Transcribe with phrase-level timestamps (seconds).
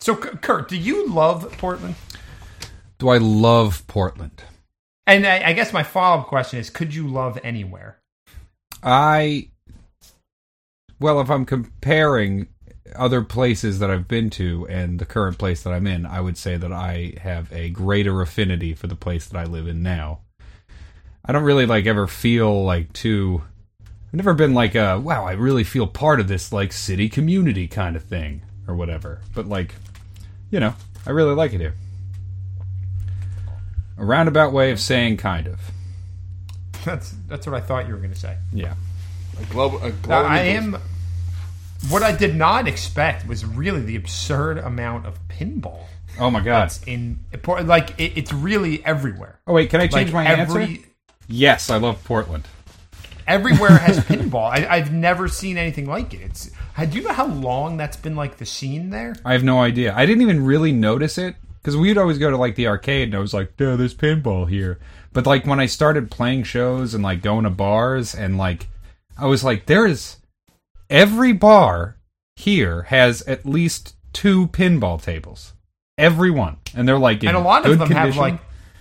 [0.00, 1.94] So, Kurt, do you love Portland?
[2.98, 4.42] Do I love Portland?
[5.06, 7.98] And I, I guess my follow up question is: Could you love anywhere?
[8.82, 9.48] I
[10.98, 12.48] well, if I'm comparing
[12.94, 16.36] other places that I've been to and the current place that I'm in, I would
[16.36, 20.20] say that I have a greater affinity for the place that I live in now.
[21.24, 23.42] I don't really like ever feel like too
[24.10, 27.68] I've never been like a wow, I really feel part of this like city community
[27.68, 29.20] kind of thing or whatever.
[29.34, 29.74] But like,
[30.50, 30.74] you know,
[31.06, 31.74] I really like it here.
[33.98, 35.60] A roundabout way of saying kind of.
[36.84, 38.36] That's that's what I thought you were going to say.
[38.52, 38.74] Yeah.
[39.40, 40.78] A global, a Now, global I am.
[41.88, 45.84] What I did not expect was really the absurd amount of pinball
[46.18, 46.70] Oh my god.
[46.86, 47.68] in Portland.
[47.68, 49.40] Like it, it's really everywhere.
[49.46, 50.84] Oh wait, can I change Like my every answer?
[51.28, 52.44] Yes, I love Portland.
[53.26, 54.50] Everywhere has pinball.
[54.50, 56.20] I, I've never seen anything like it.
[56.22, 56.50] It's.
[56.78, 59.14] Do you know how long that's been like the scene there?
[59.24, 59.94] I have no idea.
[59.94, 63.14] I didn't even really notice it because we'd always go to like the arcade and
[63.14, 64.78] I was like, "Yeah, there's pinball here."
[65.12, 68.68] But like when I started playing shows and like going to bars and like
[69.18, 70.16] I was like, "There is
[70.88, 71.96] every bar
[72.36, 75.54] here has at least two pinball tables,
[75.98, 78.40] every one, and they're like, in And a lot of them have like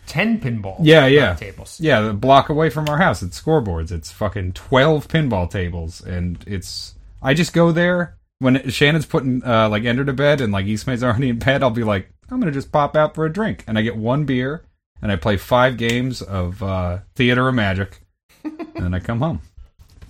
[0.09, 0.75] ten pinball.
[0.81, 1.35] Yeah, yeah.
[1.35, 1.79] tables.
[1.79, 3.91] Yeah, the block away from our house, it's scoreboards.
[3.91, 6.95] It's fucking twelve pinball tables, and it's.
[7.21, 11.03] I just go there when Shannon's putting uh, like Ender to bed, and like Eastmay's
[11.03, 11.63] already in bed.
[11.63, 14.25] I'll be like, I'm gonna just pop out for a drink, and I get one
[14.25, 14.65] beer,
[15.01, 18.01] and I play five games of uh, Theater of Magic,
[18.43, 19.41] and then I come home.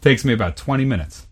[0.01, 1.27] takes me about twenty minutes.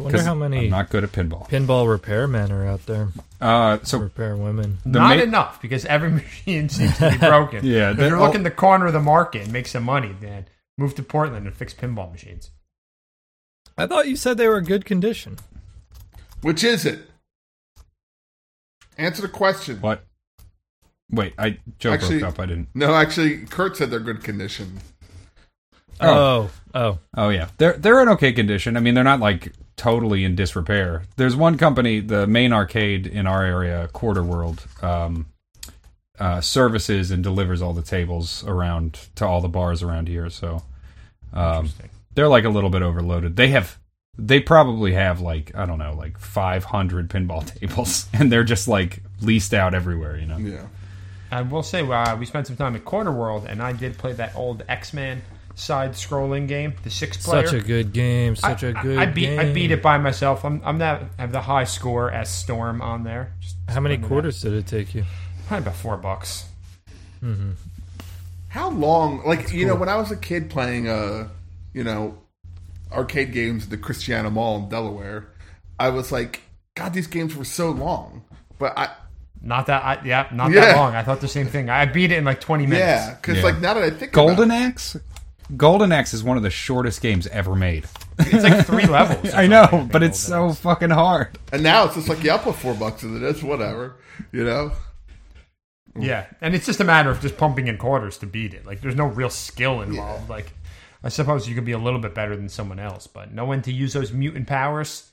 [0.00, 1.48] I wonder 'cause how many I'm not good at pinball.
[1.48, 3.08] pinball repairmen are out there.
[3.40, 4.78] Uh, so Repair women.
[4.84, 7.64] the Not ma- enough because every machine seems to be broken.
[7.64, 10.14] Yeah, if they're you're all- looking the corner of the market and make some money,
[10.20, 10.46] then
[10.78, 12.50] move to Portland and fix pinball machines.
[13.76, 15.36] I thought you said they were in good condition.
[16.42, 17.00] Which is it?
[18.98, 19.80] Answer the question.
[19.80, 20.04] what?
[21.10, 22.40] Wait, I Joe Actually- broke up.
[22.40, 22.68] I didn't.
[22.74, 24.80] No, actually, Kurt said they're good condition.
[26.00, 28.76] Oh, oh, Oh yeah, they're they're in okay condition.
[28.76, 31.04] I mean, they're not like totally in disrepair.
[31.16, 35.26] There's one company, the main arcade in our area, Quarter World, um,
[36.18, 40.28] uh, services and delivers all the tables around to all the bars around here.
[40.28, 40.62] So
[41.32, 41.70] um,
[42.14, 43.36] they're like a little bit overloaded.
[43.36, 43.78] They have
[44.18, 49.02] they probably have like I don't know like 500 pinball tables, and they're just like
[49.20, 50.16] leased out everywhere.
[50.18, 50.38] You know.
[50.38, 50.66] Yeah.
[51.32, 54.12] I will say, uh, we spent some time at Quarter World, and I did play
[54.14, 55.22] that old X Men
[55.54, 57.46] side-scrolling game, the six-player.
[57.46, 58.36] such a good game.
[58.36, 59.38] Such I- a good I, I beat game.
[59.40, 60.44] I beat it by myself.
[60.44, 63.32] I'm I'm that have the high score as Storm on there.
[63.40, 65.04] Just How many spending quarters did it take you?
[65.46, 66.44] Probably about four bucks.
[67.22, 67.50] Mm-hmm.
[68.48, 69.22] How long?
[69.26, 71.28] Like you know, when I was a kid playing, uh,
[71.72, 72.18] you know,
[72.92, 75.28] arcade games at the Christiana Mall in Delaware,
[75.78, 76.40] I was like,
[76.74, 78.24] God, these games were so long.
[78.58, 78.90] But I,
[79.42, 80.60] Not that I yeah, not Yeah.
[80.66, 80.94] that long.
[80.94, 81.70] I thought the same thing.
[81.70, 82.80] I beat it in like 20 minutes.
[82.80, 83.42] yeah, because Yeah.
[83.44, 84.96] like now that I think Golden about Axe.
[85.56, 87.86] Golden Axe is one of the shortest games ever made.
[88.18, 89.32] It's like three levels.
[89.34, 91.38] I know, something, but it's Golden so fucking hard.
[91.52, 93.96] and now it's just like, yeah, I'll put four bucks into this, whatever,
[94.32, 94.72] you know.
[95.98, 98.64] Yeah, and it's just a matter of just pumping in quarters to beat it.
[98.64, 100.28] Like, there's no real skill involved.
[100.30, 100.52] Like,
[101.02, 103.62] I suppose you could be a little bit better than someone else, but know when
[103.62, 105.10] to use those mutant powers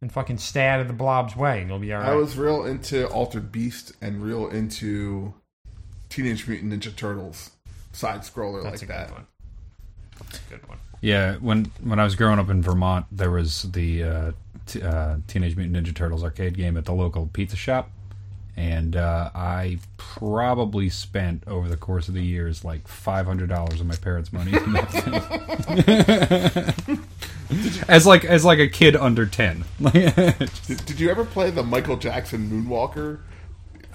[0.00, 2.08] and fucking stay out of the blob's way, and you'll be all right.
[2.10, 5.34] I was real into Altered Beast and real into
[6.08, 7.50] Teenage Mutant Ninja Turtles
[7.92, 9.10] side scroller like a that.
[9.12, 9.26] one.
[10.18, 10.78] That's a good one.
[11.00, 14.32] Yeah, when when I was growing up in Vermont, there was the uh,
[14.66, 17.90] t- uh, Teenage Mutant Ninja Turtles arcade game at the local pizza shop,
[18.56, 23.80] and uh, I probably spent over the course of the years like five hundred dollars
[23.80, 24.90] of my parents' money in that
[26.88, 27.04] thing.
[27.88, 29.64] as like as like a kid under ten.
[29.80, 30.50] Did,
[30.84, 33.20] did you ever play the Michael Jackson Moonwalker?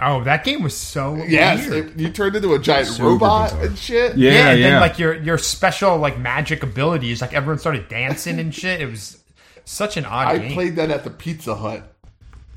[0.01, 1.91] Oh, that game was so Yes, weird.
[1.91, 3.65] it- you turned into a giant Super robot bizarre.
[3.65, 4.17] and shit.
[4.17, 4.69] Yeah, yeah, and yeah.
[4.71, 8.81] then like your your special like magic abilities, like everyone started dancing and shit.
[8.81, 9.23] It was
[9.65, 10.53] such an odd I game.
[10.53, 11.95] played that at the Pizza Hut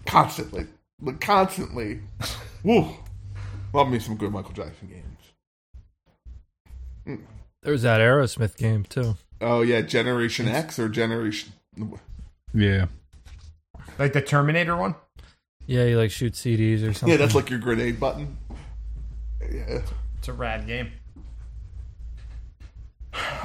[0.06, 0.66] constantly,
[1.00, 2.00] like constantly.
[2.64, 2.88] Woo,
[3.72, 5.02] love me some good Michael Jackson games.
[7.62, 9.16] There was that Aerosmith game too.
[9.40, 11.52] Oh yeah, Generation X or Generation.
[12.54, 12.86] yeah,
[13.98, 14.94] like the Terminator one.
[15.66, 17.08] Yeah, you like shoot CDs or something.
[17.08, 18.36] Yeah, that's like your grenade button.
[19.40, 19.80] Yeah,
[20.18, 20.92] It's a rad game.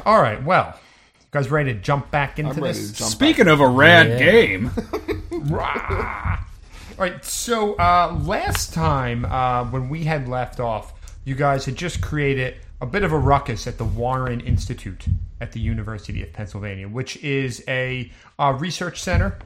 [0.06, 0.78] All right, well,
[1.20, 2.92] you guys ready to jump back into I'm ready this?
[2.92, 3.12] to jump.
[3.12, 4.20] Speaking of a rad Yeah.
[4.20, 4.72] game,
[5.32, 6.40] Rah!
[6.98, 10.94] All right, so uh, last time uh, when we had left off,
[11.24, 15.06] you guys had just created a bit of a ruckus at the Warren Institute
[15.40, 19.38] at the University of Pennsylvania, which is a uh, research center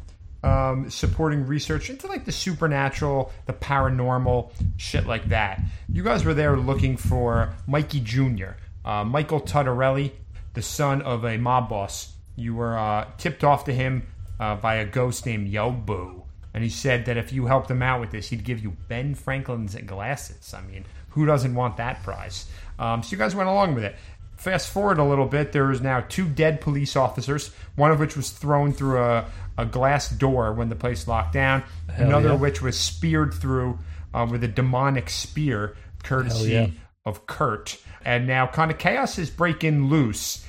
[0.45, 5.59] um, supporting research into like the supernatural, the paranormal, shit like that.
[5.91, 8.51] You guys were there looking for Mikey Jr.,
[8.85, 10.11] uh, Michael Tuttarelli,
[10.53, 12.13] the son of a mob boss.
[12.35, 14.05] You were uh, tipped off to him
[14.39, 16.21] uh, by a ghost named Yobu.
[16.53, 19.15] And he said that if you helped him out with this, he'd give you Ben
[19.15, 20.53] Franklin's glasses.
[20.53, 22.47] I mean, who doesn't want that prize?
[22.77, 23.95] Um, so you guys went along with it.
[24.35, 28.15] Fast forward a little bit, there is now two dead police officers, one of which
[28.15, 29.25] was thrown through a,
[29.57, 32.35] a glass door when the place locked down, another yeah.
[32.35, 33.79] of which was speared through
[34.13, 36.67] uh, with a demonic spear, courtesy yeah.
[37.05, 37.77] of Kurt.
[38.03, 40.45] And now kind of chaos is breaking loose.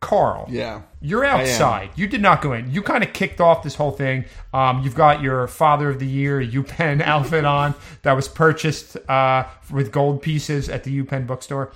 [0.00, 0.82] Karl, Yeah.
[1.00, 1.90] you're outside.
[1.96, 2.70] You did not go in.
[2.70, 4.26] You kind of kicked off this whole thing.
[4.52, 9.46] Um, you've got your Father of the Year UPenn outfit on that was purchased uh,
[9.70, 11.72] with gold pieces at the UPenn bookstore.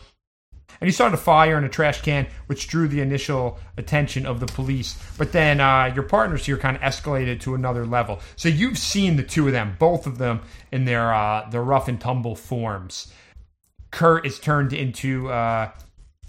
[0.81, 4.41] And you started a fire in a trash can, which drew the initial attention of
[4.41, 4.97] the police.
[5.19, 8.21] But then uh, your partners here kind of escalated to another level.
[8.37, 10.41] So you've seen the two of them, both of them,
[10.73, 13.13] in their uh, their rough and tumble forms.
[13.91, 15.71] Kurt is turned into uh,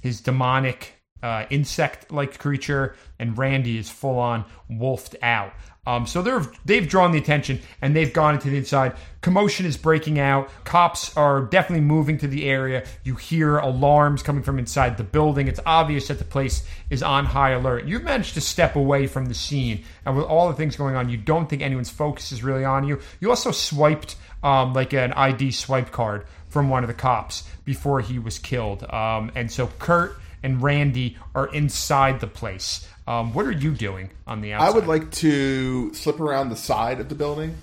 [0.02, 5.54] his demonic uh, insect-like creature, and Randy is full-on wolfed out.
[5.88, 8.94] Um, so they're they've drawn the attention and they've gone into the inside.
[9.22, 10.52] Commotion is breaking out.
[10.64, 12.86] Cops are definitely moving to the area.
[13.04, 15.48] You hear alarms coming from inside the building.
[15.48, 17.86] It's obvious that the place is on high alert.
[17.86, 21.10] You've managed to step away from the scene, and with all the things going on,
[21.10, 23.00] you don't think anyone's focus is really on you.
[23.20, 28.02] You also swiped um, like an ID swipe card from one of the cops before
[28.02, 32.88] he was killed, um, and so Kurt and Randy are inside the place.
[33.08, 34.68] Um, what are you doing on the outside?
[34.68, 37.56] I would like to slip around the side of the building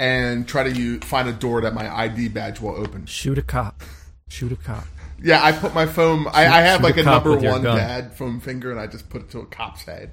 [0.00, 3.06] and try to u- find a door that my ID badge will open.
[3.06, 3.82] Shoot a cop.
[4.28, 4.84] Shoot a cop.
[5.22, 6.26] Yeah, I put my phone.
[6.28, 7.76] I, I have shoot like a a number one gun.
[7.78, 10.10] dad foam finger, and I just put it to a cop's head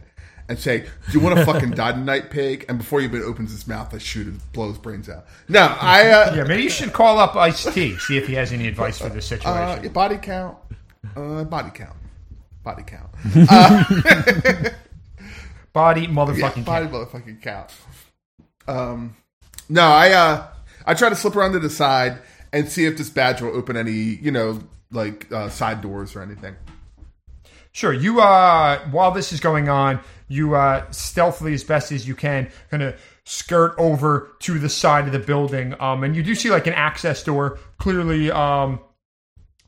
[0.48, 3.52] and say, "Do you want to fucking die tonight, pig?" And before he even opens
[3.52, 5.26] his mouth, I shoot it, blow his brains out.
[5.50, 8.54] No, I uh, Yeah, maybe you should call up Ice T, see if he has
[8.54, 9.92] any advice for this uh, situation.
[9.92, 10.58] body count,
[11.16, 11.96] uh, body count,
[12.64, 13.12] body count,
[15.74, 16.94] Body yeah, motherfucking body cat.
[16.94, 17.70] motherfucking count.
[18.68, 19.16] Um,
[19.70, 20.48] no, I uh,
[20.86, 22.20] I try to slip around to the side
[22.52, 24.62] and see if this badge will open any, you know,
[24.92, 26.56] like uh, side doors or anything.
[27.74, 27.94] Sure.
[27.94, 32.50] You uh while this is going on, you uh stealthily as best as you can
[32.70, 35.74] kind of skirt over to the side of the building.
[35.80, 38.82] Um and you do see like an access door, clearly um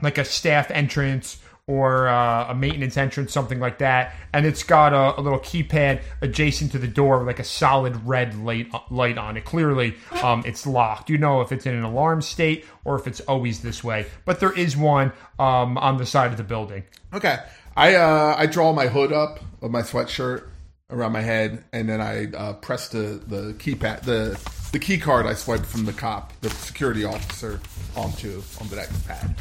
[0.02, 4.14] like a staff entrance or uh, a maintenance entrance, something like that.
[4.34, 8.06] And it's got a, a little keypad adjacent to the door with like a solid
[8.06, 9.46] red light light on it.
[9.46, 11.10] Clearly, um, it's locked.
[11.10, 14.06] You know if it's in an alarm state or if it's always this way.
[14.26, 16.84] But there is one um, on the side of the building.
[17.14, 17.38] Okay.
[17.76, 20.48] I uh, I draw my hood up of my sweatshirt
[20.90, 24.40] around my head, and then I uh, press the the keypad the
[24.72, 27.60] the key card I swiped from the cop, the security officer,
[27.96, 29.36] onto onto that pad.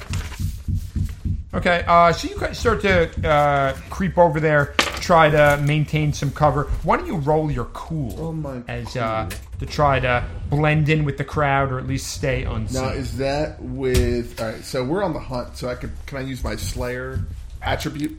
[1.54, 6.30] Okay, uh, so you guys start to uh, creep over there, try to maintain some
[6.30, 6.64] cover.
[6.82, 9.28] Why don't you roll your cool Oh my as uh,
[9.58, 12.80] to try to blend in with the crowd or at least stay unseen?
[12.82, 14.64] Now is that with all right?
[14.64, 15.58] So we're on the hunt.
[15.58, 17.20] So I could can I use my Slayer
[17.60, 18.18] attribute?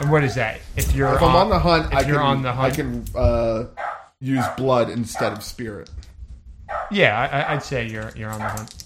[0.00, 0.60] and what is that?
[0.76, 2.76] If you're If I'm on the hunt, if I you're can on the hunt, I
[2.76, 3.64] can uh,
[4.20, 5.90] use blood instead of spirit.
[6.92, 8.83] yeah, I- I, I'd say you're you're on the hunt.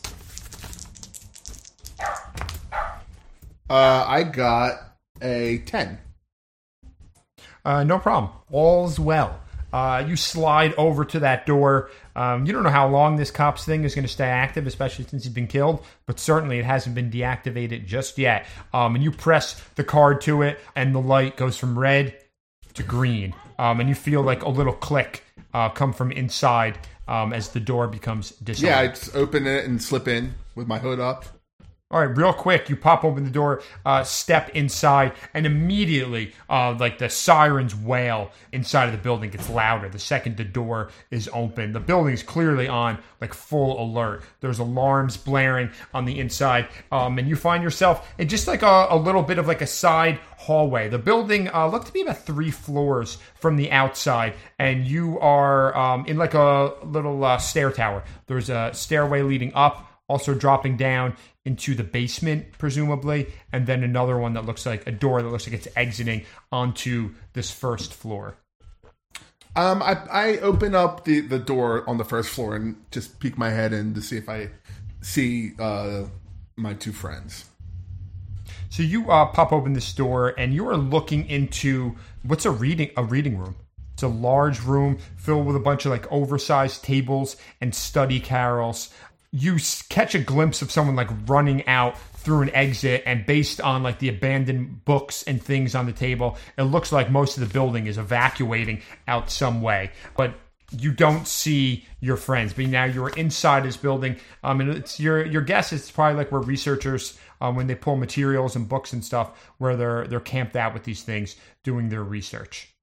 [3.68, 4.74] Uh, I got
[5.20, 5.98] a ten.
[7.64, 8.32] Uh, no problem.
[8.50, 9.40] All's well.
[9.72, 11.90] Uh, you slide over to that door.
[12.16, 15.04] Um, you don't know how long this cops thing is going to stay active, especially
[15.04, 18.46] since he's been killed, but certainly it hasn't been deactivated just yet.
[18.72, 22.16] Um, and you press the card to it, and the light goes from red
[22.74, 23.34] to green.
[23.58, 25.22] Um, and you feel like a little click
[25.52, 28.70] uh, come from inside um, as the door becomes disarmed.
[28.70, 31.26] Yeah, I just open it and slip in with my hood up.
[31.90, 36.76] All right, real quick, you pop open the door, uh, step inside, and immediately, uh,
[36.78, 41.30] like the sirens wail inside of the building gets louder the second the door is
[41.32, 41.72] open.
[41.72, 44.22] The building's clearly on like full alert.
[44.40, 48.88] There's alarms blaring on the inside, um, and you find yourself in just like a,
[48.90, 50.90] a little bit of like a side hallway.
[50.90, 55.74] The building uh, looked to be about three floors from the outside, and you are
[55.74, 58.04] um, in like a little uh, stair tower.
[58.26, 64.18] There's a stairway leading up also dropping down into the basement, presumably, and then another
[64.18, 68.36] one that looks like a door that looks like it's exiting onto this first floor.
[69.56, 73.36] Um, I, I open up the, the door on the first floor and just peek
[73.36, 74.50] my head in to see if I
[75.00, 76.04] see uh,
[76.56, 77.46] my two friends.
[78.70, 82.90] So you uh, pop open this door, and you are looking into what's a reading
[82.96, 83.56] a reading room.
[83.94, 88.94] It's a large room filled with a bunch of like oversized tables and study carrels.
[89.30, 89.58] You
[89.88, 93.98] catch a glimpse of someone like running out through an exit, and based on like
[93.98, 97.86] the abandoned books and things on the table, it looks like most of the building
[97.86, 99.90] is evacuating out some way.
[100.16, 100.34] But
[100.70, 102.52] you don't see your friends.
[102.52, 104.16] But now you're inside this building.
[104.42, 107.96] Um, and it's your your guess is probably like where researchers um, when they pull
[107.96, 112.04] materials and books and stuff where they're they're camped out with these things doing their
[112.04, 112.74] research.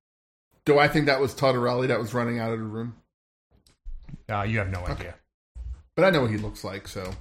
[0.66, 2.96] Do I think that was Tuttarelli that was running out of the room?
[4.28, 5.16] Uh, you have no idea.
[5.96, 7.12] But I know what he looks like, so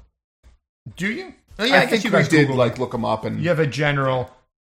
[0.97, 1.35] Do you?
[1.59, 4.31] Oh, I, think we did like look him up and you have a general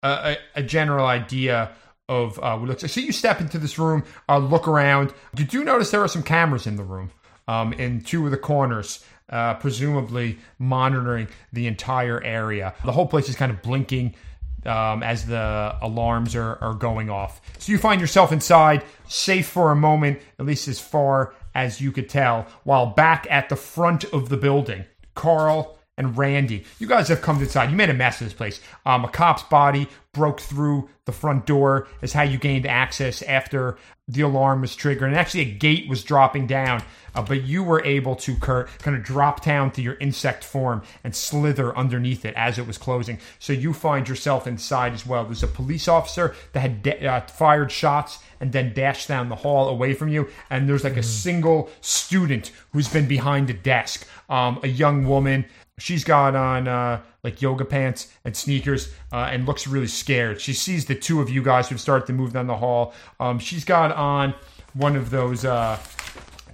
[0.03, 1.71] uh, a, a general idea
[2.07, 2.91] of uh, what looks like.
[2.91, 5.13] So you step into this room, uh, look around.
[5.37, 7.11] You do notice there are some cameras in the room,
[7.47, 12.75] um, in two of the corners, uh, presumably monitoring the entire area.
[12.83, 14.15] The whole place is kind of blinking
[14.65, 17.41] um, as the alarms are, are going off.
[17.59, 21.91] So you find yourself inside, safe for a moment, at least as far as you
[21.91, 26.65] could tell, while back at the front of the building, Karl and Randy.
[26.79, 27.69] You guys have come inside.
[27.69, 28.59] You made a mess of this place.
[28.85, 31.87] Um, a cop's body broke through the front door.
[32.01, 33.77] Is how you gained access after
[34.07, 35.07] the alarm was triggered.
[35.07, 36.83] And actually, a gate was dropping down,
[37.15, 40.83] uh, but you were able to, Kurt, kind of drop down to your insect form
[41.03, 43.17] and slither underneath it as it was closing.
[43.39, 45.25] So you find yourself inside as well.
[45.25, 49.35] There's a police officer that had da- uh, fired shots and then dashed down the
[49.35, 50.27] hall away from you.
[50.49, 55.45] And there's like a single student who's been behind a desk, um, a young woman.
[55.77, 60.39] She's got on uh, like yoga pants and sneakers uh, and looks really scared.
[60.39, 62.93] She sees the two of you guys who've started to move down the hall.
[63.19, 64.33] Um, she's got on
[64.73, 65.77] one of those uh,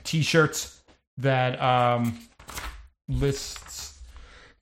[0.03, 0.81] t-shirts
[1.17, 2.17] that um,
[3.07, 3.99] lists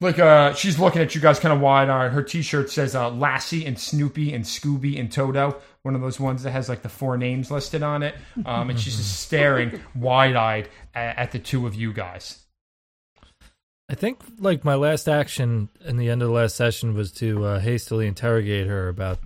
[0.02, 2.12] like uh she's looking at you guys kind of wide eyed.
[2.12, 5.60] Her t shirt says uh Lassie and Snoopy and Scooby and Toto.
[5.82, 8.16] One of those ones that has like the four names listed on it.
[8.46, 12.40] Um and she's just staring wide eyed at, at the two of you guys.
[13.90, 17.44] I think like my last action in the end of the last session was to
[17.44, 19.20] uh, hastily interrogate her about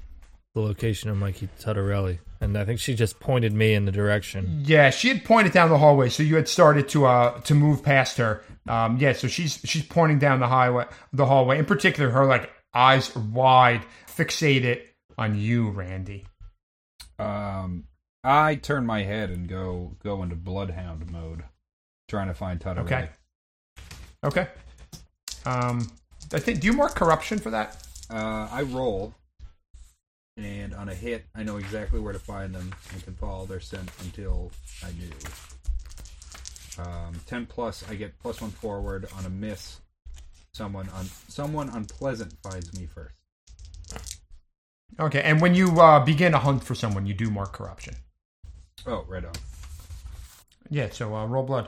[0.56, 4.62] the location of Mikey Tuttarelli, and I think she just pointed me in the direction.
[4.66, 7.84] Yeah, she had pointed down the hallway, so you had started to uh to move
[7.84, 8.42] past her.
[8.68, 11.60] Um yeah, so she's she's pointing down the highway the hallway.
[11.60, 14.82] In particular, her like eyes are wide, fixated
[15.18, 16.26] on you, Randy.
[17.20, 17.86] Um,
[18.24, 21.44] I turn my head and go go into bloodhound mode,
[22.08, 22.82] trying to find Tata.
[22.82, 23.10] Okay.
[24.24, 24.48] Okay.
[25.46, 25.92] Um
[26.34, 27.78] I think do you mark corruption for that?
[28.10, 29.14] Uh, I roll,
[30.38, 33.60] and on a hit, I know exactly where to find them and can follow their
[33.60, 34.52] scent until
[34.84, 35.10] I do.
[36.82, 39.08] Um, Ten plus, I get plus one forward.
[39.18, 39.80] On a miss,
[40.54, 43.16] someone un- someone unpleasant finds me first.
[45.00, 47.96] Okay, and when you uh, begin a hunt for someone, you do mark corruption.
[48.86, 49.34] Oh, right on.
[50.70, 51.68] Yeah, so uh, roll blood.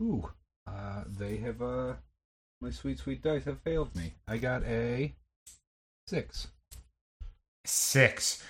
[0.00, 0.28] Ooh,
[0.66, 1.94] uh, they have uh,
[2.60, 4.14] my sweet sweet dice have failed me.
[4.28, 5.14] I got a
[6.06, 6.48] six.
[7.64, 8.42] Six.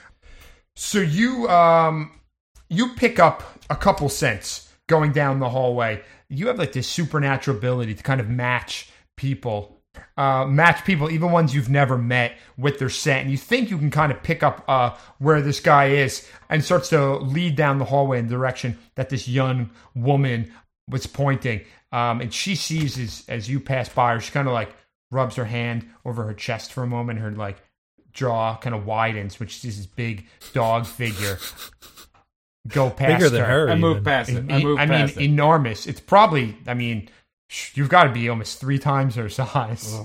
[0.74, 2.20] So you um
[2.68, 6.02] you pick up a couple cents going down the hallway.
[6.28, 9.72] You have like this supernatural ability to kind of match people.
[10.18, 13.78] Uh, match people, even ones you've never met, with their scent, and you think you
[13.78, 17.78] can kind of pick up uh, where this guy is, and starts to lead down
[17.78, 20.52] the hallway in the direction that this young woman
[20.88, 21.62] was pointing.
[21.92, 24.74] Um, and she sees as as you pass by her, she kind of like
[25.10, 27.20] rubs her hand over her chest for a moment.
[27.20, 27.56] Her like
[28.12, 31.38] jaw kind of widens, which is this big dog figure
[32.68, 33.68] go past Bigger than her.
[33.68, 33.80] I even.
[33.80, 34.50] moved past it.
[34.50, 35.16] I I, moved I mean, it.
[35.18, 35.86] enormous.
[35.86, 36.56] It's probably.
[36.66, 37.08] I mean,
[37.74, 39.96] you've got to be almost three times her size.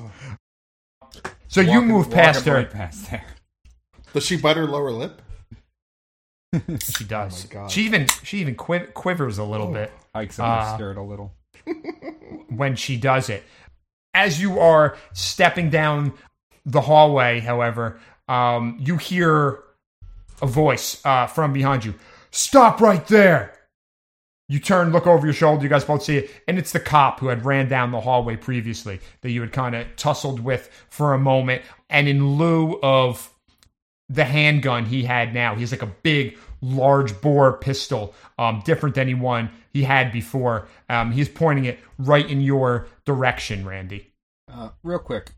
[1.47, 2.53] So you Walking- move past her.
[2.55, 3.25] Right past there.
[4.13, 5.21] does she bite her lower lip?
[6.81, 7.45] She does.
[7.51, 7.71] Oh my God.
[7.71, 11.33] She even she even quiv- quivers a little bit Hikes on Uh, skirt a little.
[12.49, 13.43] when she does it.
[14.13, 16.13] As you are stepping down
[16.65, 19.59] the hallway, however, um, you hear
[20.41, 21.93] a voice uh, from behind you.
[22.31, 23.53] Stop right there!
[24.49, 25.63] You turn, look over your shoulder.
[25.63, 28.35] You guys both see it, and it's the cop who had ran down the hallway
[28.35, 31.61] previously that you had kind of tussled with for a moment.
[31.89, 33.29] And in lieu of
[34.09, 39.09] the handgun he had now, he's like a big, large bore pistol, um, different than
[39.09, 40.67] any one he had before.
[40.89, 44.11] Um, he's pointing it right in your direction, Randy.
[44.51, 45.31] Uh, real quick,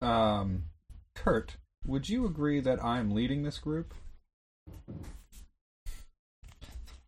[0.00, 0.64] um,
[1.14, 3.94] Kurt, would you agree that I'm leading this group?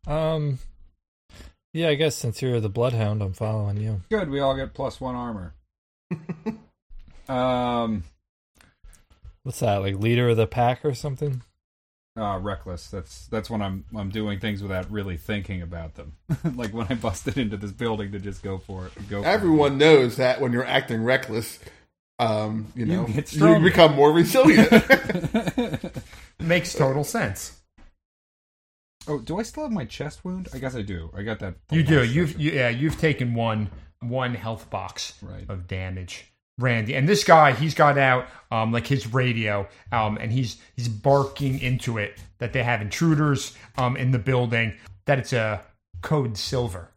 [0.07, 0.59] Um,
[1.73, 4.03] yeah, I guess since you're the bloodhound, I'm following you.
[4.11, 5.55] Good, we all get plus one armor.
[7.29, 8.05] um,
[9.47, 9.77] What's that?
[9.77, 11.43] Like leader of the pack or something?
[12.17, 12.89] Uh, reckless.
[12.89, 16.15] That's that's when I'm I'm doing things without really thinking about them.
[16.55, 18.93] like when I busted into this building to just go for it.
[19.11, 19.23] Go.
[19.23, 21.59] For Everyone knows that when you're acting reckless,
[22.19, 24.73] um, you know, get you, become more resilient.
[26.41, 27.61] Makes total sense.
[29.09, 30.49] Oh, do I still have my chest wound?
[30.55, 31.11] I guess I do.
[31.17, 31.57] I got that.
[31.71, 32.01] You do.
[32.01, 32.71] last You've you, yeah.
[32.71, 33.71] You've taken one
[34.01, 35.45] one health box Right.
[35.49, 36.95] of damage, Randy.
[36.95, 41.61] And this guy, he's got out um, like his radio, um, and he's he's barking
[41.61, 44.75] into it that they have intruders um, in the building.
[45.05, 45.63] That it's a
[46.03, 46.91] code silver.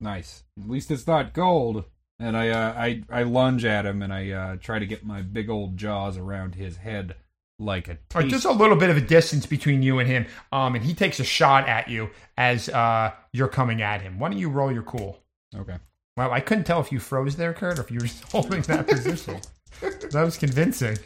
[0.00, 0.44] Nice.
[0.60, 1.84] At least it's not gold.
[2.18, 5.22] And I uh, I I lunge at him and I uh, try to get my
[5.22, 7.14] big old jaws around his head
[7.58, 10.74] like a right, there's a little bit of a distance between you and him, um,
[10.74, 14.18] and he takes a shot at you as uh, you're coming at him.
[14.18, 15.18] Why don't you roll your cool?
[15.56, 15.76] Okay.
[16.18, 18.62] Wow, I couldn't tell if you froze there, Kurt, or if you were just holding
[18.62, 19.40] that position.
[19.80, 20.98] That was convincing.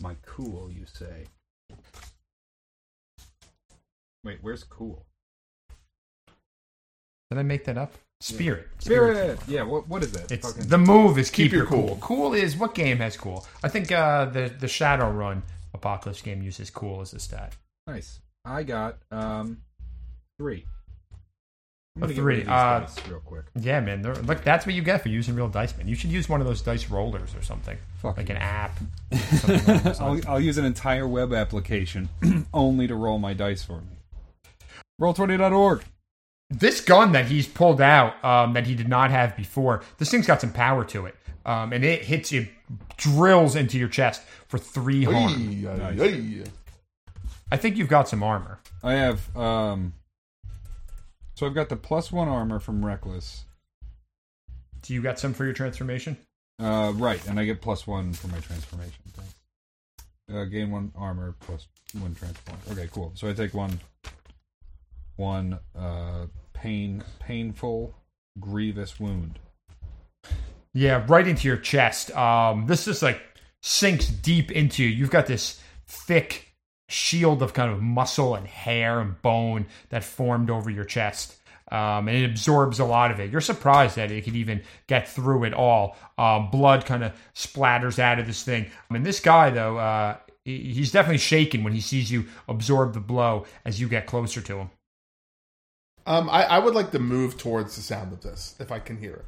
[0.00, 1.26] My cool, you say?
[4.24, 5.04] Wait, where's cool?
[7.30, 7.92] Did I make that up?
[8.22, 8.68] Spirit.
[8.78, 9.38] Spirit.
[9.46, 9.64] Yeah.
[9.64, 10.32] What what is that?
[10.32, 11.86] It's Fucking- the move is keep, Keep your your cool.
[11.88, 11.96] cool.
[12.00, 13.46] Cool is what game has cool?
[13.62, 15.42] I think uh, the the Shadowrun
[15.74, 17.54] Apocalypse game uses cool as a stat.
[17.86, 18.20] nice.
[18.46, 19.58] I got um
[20.38, 20.64] three.
[21.96, 23.44] I'm A gonna get three, rid of these uh, dice real quick.
[23.54, 24.00] Yeah, man.
[24.00, 25.88] they're- Look, that's what you get for using real dice, man.
[25.88, 28.34] You should use one of those dice rollers or something, Fuck like you.
[28.34, 28.78] an app.
[29.12, 30.20] something I'll.
[30.26, 32.08] I'll use an entire web application
[32.54, 33.98] only to roll my dice for me.
[35.00, 35.82] Roll20.org.
[36.48, 40.26] this gun that he's pulled out um, that he did not have before, this thing's
[40.26, 42.48] got some power to it, um, and it hits you,
[42.96, 45.66] drills into your chest for three harm.
[47.50, 48.60] I think you've got some armor.
[48.82, 49.92] I have um
[51.42, 53.46] so I've got the plus one armor from Reckless.
[54.82, 56.16] Do you got some for your transformation?
[56.62, 58.94] Uh right, and I get plus one for my transformation.
[59.12, 59.34] Thanks.
[60.32, 61.66] Uh, gain one armor plus
[62.00, 62.58] one transform.
[62.70, 63.10] Okay, cool.
[63.16, 63.80] So I take one
[65.16, 67.92] one uh pain painful
[68.38, 69.40] grievous wound.
[70.72, 72.12] Yeah, right into your chest.
[72.12, 73.20] Um, this just like
[73.62, 74.90] sinks deep into you.
[74.90, 76.54] You've got this thick
[76.88, 81.38] shield of kind of muscle and hair and bone that formed over your chest.
[81.72, 83.30] Um, and it absorbs a lot of it.
[83.30, 85.96] You're surprised that it could even get through it all.
[86.18, 88.66] Um, blood kind of splatters out of this thing.
[88.66, 93.00] I mean, this guy, though, uh, he's definitely shaken when he sees you absorb the
[93.00, 94.70] blow as you get closer to him.
[96.04, 98.98] Um, I, I would like to move towards the sound of this if I can
[98.98, 99.24] hear it.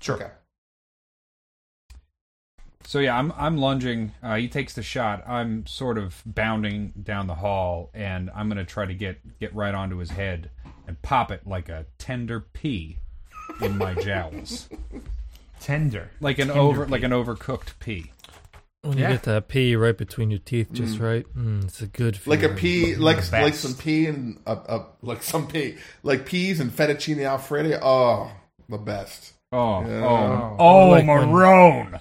[0.00, 0.14] Sure.
[0.14, 0.30] Okay.
[2.84, 4.12] So yeah, I'm I'm lunging.
[4.22, 5.22] Uh, he takes the shot.
[5.28, 9.74] I'm sort of bounding down the hall, and I'm gonna try to get get right
[9.74, 10.50] onto his head
[10.88, 12.98] and pop it like a tender pea
[13.60, 14.68] in my jowls,
[15.60, 16.10] Tender.
[16.20, 16.90] like an Tender over pea.
[16.90, 18.10] like an overcooked pea.
[18.82, 22.18] When you get that pea right between your teeth, just right, mm, it's a good
[22.26, 23.32] Like a pea, like best.
[23.32, 27.78] like some pea and uh, uh, like some pea, like peas and fettuccine alfredo.
[27.82, 28.30] Oh,
[28.68, 29.34] the best.
[29.52, 30.04] Oh, Yeah.
[30.04, 32.00] oh, Or oh, like when- Marone!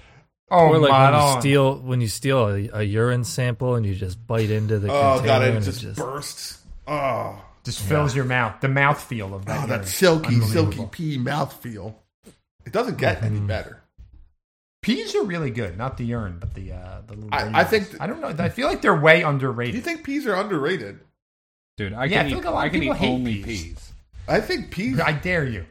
[0.50, 1.42] Oh, or like when you Maron.
[1.42, 5.16] steal when you steal a, a urine sample and you just bite into the Oh
[5.18, 6.60] container god, it and just, it just bursts.
[6.88, 8.60] Oh, just fills your mouth.
[8.62, 9.64] The mouth feel of that.
[9.64, 10.72] oh, that silky, Unbelievable.
[10.74, 12.02] silky pea mouth feel.
[12.66, 13.48] It doesn't get any Mm-hmm.
[13.48, 13.84] better.
[14.82, 17.30] Peas are really good, not the urine, but the uh, the little.
[17.34, 18.34] I- I think- I don't know.
[18.44, 19.74] I feel like they're way underrated.
[19.74, 21.00] Do you think peas are underrated?
[21.78, 22.44] Dude, I Yeah, I can feel eat.
[22.44, 23.64] like a lot I of can people hate only peas.
[23.64, 23.92] peas.
[24.28, 25.00] I think peas.
[25.00, 25.66] I dare you.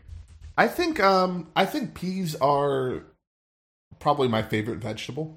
[0.59, 3.03] I think um I think peas are
[3.99, 5.37] probably my favorite vegetable.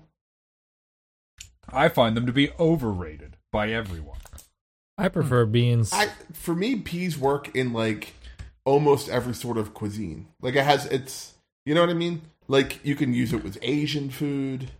[1.71, 4.17] I find them to be overrated by everyone.
[4.99, 5.91] I prefer beans.
[5.93, 8.13] I for me peas work in like
[8.65, 10.27] almost every sort of cuisine.
[10.41, 11.33] Like it has it's
[11.65, 12.21] you know what I mean?
[12.47, 14.71] Like you can use it with Asian food.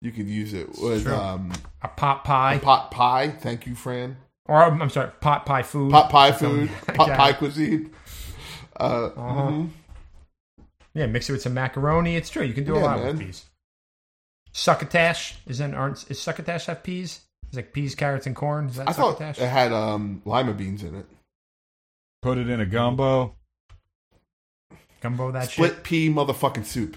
[0.00, 1.14] You can use it with Sure.
[1.14, 3.30] um A pot pie, pot pie.
[3.30, 4.16] Thank you, Fran.
[4.46, 5.92] or I'm sorry, pot pie food.
[5.92, 6.70] Pot pie food.
[6.94, 7.16] Pot Yeah.
[7.16, 7.90] pie cuisine.
[8.78, 9.50] Uh, Uh-huh.
[9.50, 9.70] mhm.
[10.94, 12.16] Yeah, mix it with some macaroni.
[12.16, 12.42] It's true.
[12.42, 13.06] You can do a lot man.
[13.16, 13.44] with peas.
[14.52, 17.20] Succotash is that aren't is succotash have peas?
[17.48, 18.66] It's like peas, carrots, and corn.
[18.68, 19.38] Is that I thought succotash?
[19.38, 21.06] it had um lima beans in it.
[22.22, 23.34] Put it in a gumbo.
[25.00, 25.84] Gumbo that Split shit.
[25.84, 26.96] pea motherfucking soup.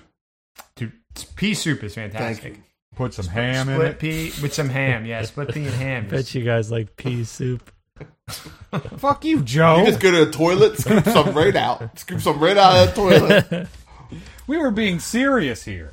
[0.76, 0.92] Dude,
[1.36, 2.56] pea soup is Thank fantastic.
[2.58, 2.64] you.
[2.96, 4.00] Put some ham in Split it.
[4.00, 5.06] pea with some ham.
[5.06, 6.08] Yeah, split pea and ham.
[6.10, 7.72] bet you guys like pea soup.
[8.98, 9.78] Fuck you, Joe.
[9.80, 12.00] You just go to the toilet, scoop some right out.
[12.00, 13.68] Scoop some right out of the toilet.
[14.48, 15.92] we were being serious here.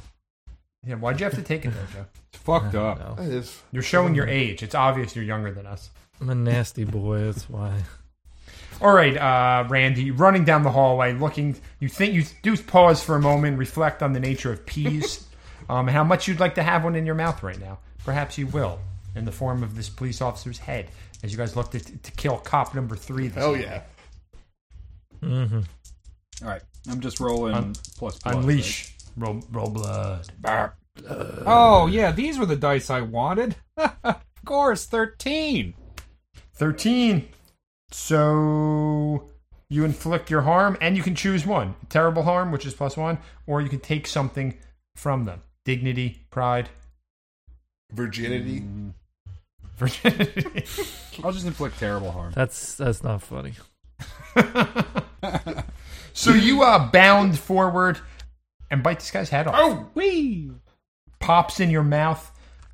[0.87, 2.07] Yeah, why'd you have to take it there, Joe?
[2.49, 2.99] It's fucked up.
[2.99, 3.25] No.
[3.25, 4.63] That is You're showing your age.
[4.63, 5.91] It's obvious you're younger than us.
[6.21, 7.25] I'm a nasty boy.
[7.25, 7.75] That's why.
[8.81, 11.57] All right, uh, Randy, running down the hallway, looking.
[11.81, 15.27] You think you do pause for a moment, reflect on the nature of peas,
[15.69, 17.79] um, and how much you'd like to have one in your mouth right now.
[18.05, 18.79] Perhaps you will
[19.17, 20.89] in the form of this police officer's head
[21.25, 23.27] as you guys look to, to kill cop number three.
[23.29, 23.69] This Hell evening.
[23.69, 23.83] yeah.
[25.25, 25.61] Mm-hmm.
[26.45, 28.35] All right, I'm just rolling Un- plus plus.
[28.35, 28.95] Unleash.
[29.17, 30.29] Roll, roll blood.
[31.09, 31.43] Right?
[31.47, 33.57] Oh yeah, these were the dice I wanted.
[33.77, 35.75] of course, thirteen.
[36.55, 37.29] 13.
[37.93, 39.31] So
[39.71, 43.19] you inflict your harm, and you can choose one terrible harm, which is plus one,
[43.47, 44.59] or you can take something
[44.97, 46.69] from them dignity, pride,
[47.93, 48.65] Virginity.
[49.77, 50.65] virginity.
[51.25, 52.33] I'll just inflict terrible harm.
[52.35, 53.55] That's that's not funny.
[56.13, 57.99] so you uh, bound forward
[58.71, 59.55] and bite this guy's head off.
[59.57, 60.51] Oh, wee!
[61.21, 62.31] Pops in your mouth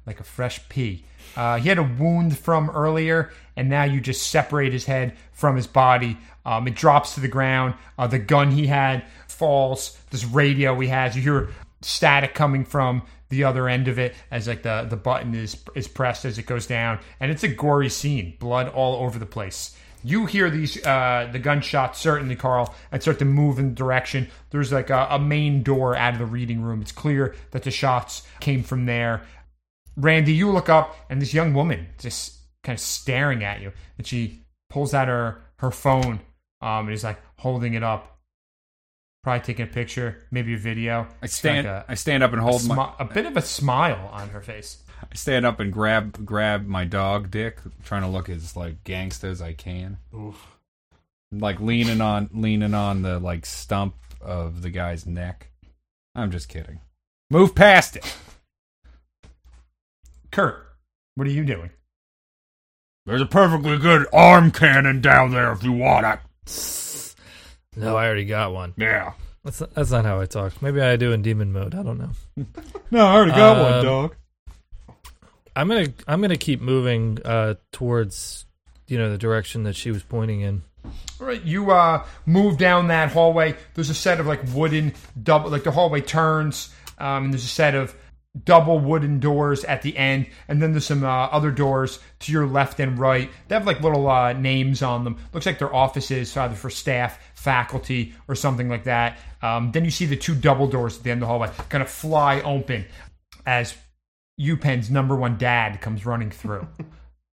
[0.07, 1.05] like a fresh pea.
[1.37, 5.57] Uh, he had a wound from earlier, and now you just separate his head from
[5.57, 6.17] his body.
[6.45, 7.75] Um, it drops to the ground.
[7.99, 9.99] Uh, the gun he had falls.
[10.11, 11.49] This radio he has, you hear
[11.81, 15.89] static coming from the other end of it as like the, the button is is
[15.89, 18.37] pressed as it goes down, and it's a gory scene.
[18.39, 19.77] Blood all over the place.
[20.07, 24.29] You hear these uh, the gunshots certainly, Karl, and start to move in the direction.
[24.51, 26.83] There's like a, a main door out of the reading room.
[26.83, 29.23] It's clear that the shots came from there.
[29.97, 34.07] Randy, you look up, and this young woman just kind of staring at you, and
[34.07, 36.21] she pulls out her her phone,
[36.61, 38.19] um, and is like holding it up,
[39.23, 41.09] probably taking a picture, maybe a video.
[41.23, 41.67] I stand.
[41.67, 42.93] like a, I stand up and a, hold my.
[42.99, 44.84] a bit of a smile on her face.
[45.11, 49.25] I stand up and grab grab my dog dick, trying to look as like gangsta
[49.25, 49.99] as I can.
[51.33, 55.51] Like leaning on leaning on the like stump of the guy's neck.
[56.15, 56.81] I'm just kidding.
[57.31, 58.17] Move past it.
[60.31, 60.67] Kurt,
[61.15, 61.71] what are you doing?
[63.07, 67.15] There's a perfectly good arm cannon down there if you want it.
[67.77, 68.73] No, I already got one.
[68.77, 69.13] Yeah.
[69.45, 70.63] That's that's not how I talk.
[70.63, 71.75] Maybe I do in demon mode.
[71.75, 72.11] I don't know.
[72.91, 74.17] No, I already got one, Um, dog.
[75.57, 78.47] I'm gonna I'm gonna keep moving uh, towards
[78.87, 80.63] you know the direction that she was pointing in.
[81.21, 83.57] All right, you uh, move down that hallway.
[83.75, 87.49] There's a set of like wooden double, like the hallway turns, um, and there's a
[87.49, 87.95] set of
[88.43, 92.47] double wooden doors at the end, and then there's some uh, other doors to your
[92.47, 93.31] left and right.
[93.49, 95.19] They have like little uh, names on them.
[95.33, 99.19] Looks like they're offices, either for staff, faculty, or something like that.
[99.41, 101.83] Um, then you see the two double doors at the end of the hallway kind
[101.83, 102.85] of fly open
[103.47, 103.75] as
[104.39, 106.67] UPenn's number one dad comes running through.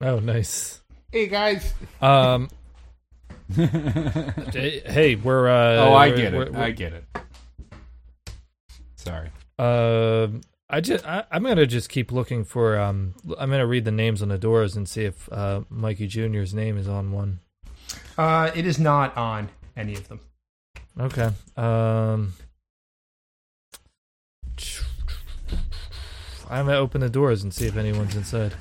[0.01, 0.79] Oh, nice.
[1.11, 2.47] Hey guys, Um,
[3.53, 5.49] hey, hey, we're.
[5.49, 6.37] Uh, oh, I we're- get it.
[6.37, 7.05] we're- I get it.
[8.95, 9.29] Sorry.
[9.57, 12.79] Um, I just I, I'm gonna just keep looking for.
[12.79, 16.53] Um, I'm gonna read the names on the doors and see if uh, Mikey Junior's
[16.53, 17.41] name is on one.
[18.17, 20.21] Uh, it is not on any of them.
[20.97, 21.29] Okay.
[21.57, 22.33] Um,
[26.49, 28.53] I'm gonna open the doors and see if anyone's inside.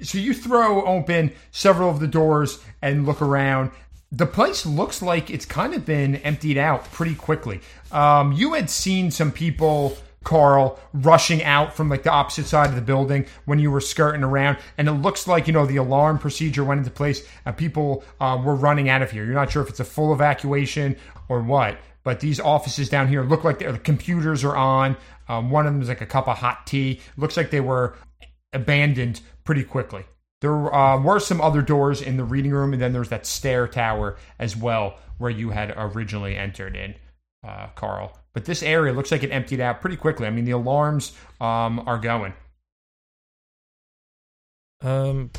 [0.00, 3.72] so you throw open several of the doors and look around.
[4.12, 7.60] The place looks like it's kind of been emptied out pretty quickly.
[7.92, 12.76] Um, you had seen some people, Karl, rushing out from like the opposite side of
[12.76, 16.18] the building when you were skirting around, and it looks like you know the alarm
[16.18, 19.24] procedure went into place and people uh, were running out of here.
[19.24, 20.96] You're not sure if it's a full evacuation
[21.28, 24.96] or what, but these offices down here look like the computers are on.
[25.28, 27.00] Um, one of them is like a cup of hot tea.
[27.16, 27.96] Looks like they were
[28.52, 30.04] abandoned pretty quickly.
[30.40, 33.66] There uh, were some other doors in the reading room, and then there's that stair
[33.66, 36.94] tower as well where you had originally entered in,
[37.44, 38.16] uh, Karl.
[38.32, 40.26] But this area looks like it emptied out pretty quickly.
[40.26, 42.34] I mean, the alarms um, are going.
[44.80, 45.30] Um,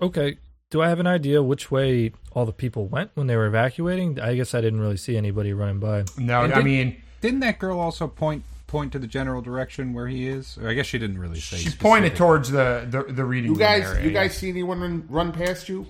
[0.00, 0.38] okay.
[0.72, 4.18] Do I have an idea which way all the people went when they were evacuating?
[4.18, 6.04] I guess I didn't really see anybody running by.
[6.16, 9.92] No, And I did- mean, Didn't that girl also point point to the general direction
[9.92, 10.58] where he is?
[10.64, 11.58] I guess she didn't really say.
[11.58, 14.22] she pointed towards the, the, the reading you guys, area, you yeah.
[14.22, 15.86] guys see anyone run, run past you?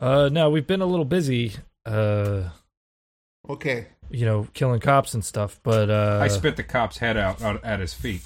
[0.00, 1.54] Uh, no, we've been a little busy.
[1.84, 2.44] Uh,
[3.50, 5.58] Okay, you know, killing cops and stuff.
[5.64, 8.22] But uh, I spit the cop's head out, out at his feet.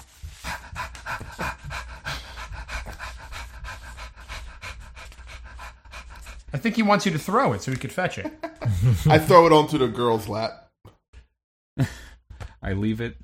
[6.53, 8.31] I think he wants you to throw it so he could fetch it.
[9.07, 10.69] I throw it onto the girl's lap.
[12.61, 13.15] I leave it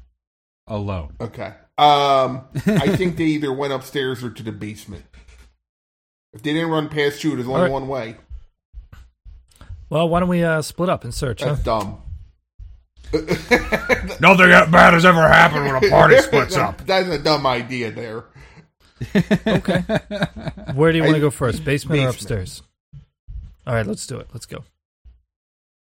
[0.68, 1.16] alone.
[1.20, 1.54] Okay.
[1.78, 5.04] Um, I think they either went upstairs or to the basement.
[6.34, 7.72] If they didn't run past you, there's only Alright.
[7.72, 8.16] one way.
[9.90, 11.42] well, why don't we uh, split up and search?
[11.42, 11.50] Huh?
[11.54, 12.02] That's dumb.
[13.14, 16.86] Nothing bad has ever happened when a party splits up.
[16.86, 18.26] That's a dumb idea there.
[19.46, 19.82] Okay.
[20.74, 21.64] Where do you want to go first?
[21.64, 22.16] Basement, or basement.
[22.16, 22.64] upstairs?
[23.68, 24.28] All right, let's do it.
[24.34, 24.64] Let's go.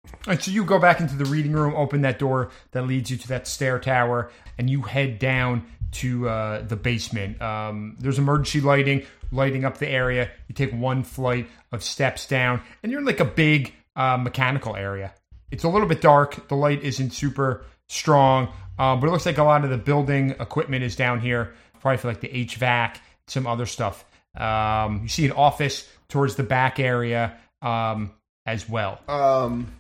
[0.07, 3.11] All right, so you go back into the reading room, open that door that leads
[3.11, 7.41] you to that stair tower, and you head down to uh, the basement.
[7.41, 10.31] Um, there's emergency lighting lighting up the area.
[10.49, 14.77] You take one flight of steps down, and you're in like a big uh, mechanical
[14.77, 15.15] area.
[15.51, 16.49] It's a little bit dark.
[16.49, 20.31] The light isn't super strong, uh, but it looks like a lot of the building
[20.31, 21.55] equipment is down here.
[21.81, 24.05] Probably for like the HVAC, some other stuff.
[24.35, 28.13] Um, you see an office towards the back area um,
[28.45, 29.01] as well.
[29.09, 29.73] Um,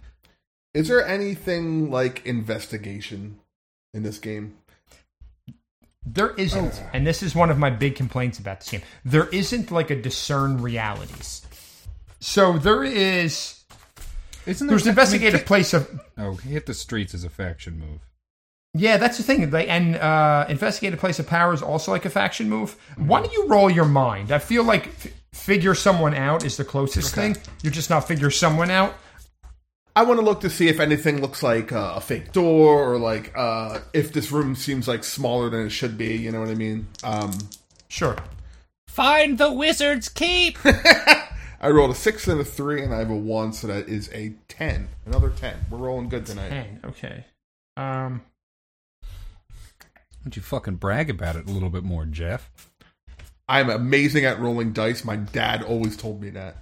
[0.75, 3.41] is there anything like investigation
[3.95, 4.57] in this game?
[6.05, 8.83] There isn't, and this is one of my big complaints about this game.
[9.05, 11.43] There isn't like a discern realities.
[12.21, 13.65] So there is.
[14.47, 16.01] Isn't there There's an investigative place of.
[16.17, 18.01] Oh, hit the streets is a faction move.
[18.75, 19.51] Yeah, that's the thing.
[19.51, 22.77] Like, and uh, investigative place of power is also like a faction move.
[22.97, 24.31] Why don't you roll your mind?
[24.31, 25.13] I feel like f-
[25.47, 27.37] figure someone out is the closest thing.
[27.63, 28.97] You're just not figure someone out.
[29.95, 32.99] I want to look to see if anything looks like uh, a fake door or
[32.99, 36.17] like uh, if this room seems like smaller than it should be.
[36.17, 36.89] You know what I mean?
[37.05, 37.33] Um,
[37.89, 38.17] Sure.
[38.89, 40.59] Find the wizard's keep.
[40.65, 44.11] I rolled a six and a three, and I have a one, so that is
[44.13, 44.89] a ten.
[45.07, 45.57] Another ten.
[45.71, 46.49] We're rolling good tonight.
[46.49, 46.81] Ten.
[46.85, 47.25] Okay.
[47.77, 48.23] Um.
[49.01, 49.09] Why
[50.25, 52.51] don't you fucking brag about it a little bit more, Jeff?
[53.49, 55.05] I'm amazing at rolling dice.
[55.05, 56.57] My dad always told me that.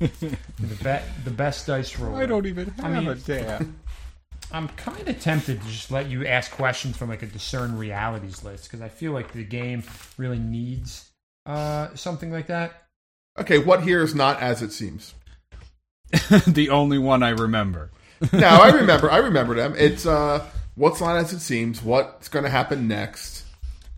[0.00, 2.20] The bet the best dice roller.
[2.22, 3.72] I don't even have I mean- a dad.
[4.54, 8.44] I'm kind of tempted to just let you ask questions from like a discern realities
[8.44, 9.82] list because I feel like the game
[10.18, 11.10] really needs
[11.46, 12.82] uh, something like that.
[13.38, 15.14] Okay, what here is not as it seems.
[16.46, 17.90] the only one I remember.
[18.30, 19.10] No, I remember.
[19.10, 19.74] I remember them.
[19.78, 21.82] It's uh, what's not as it seems.
[21.82, 23.31] What's going to happen next?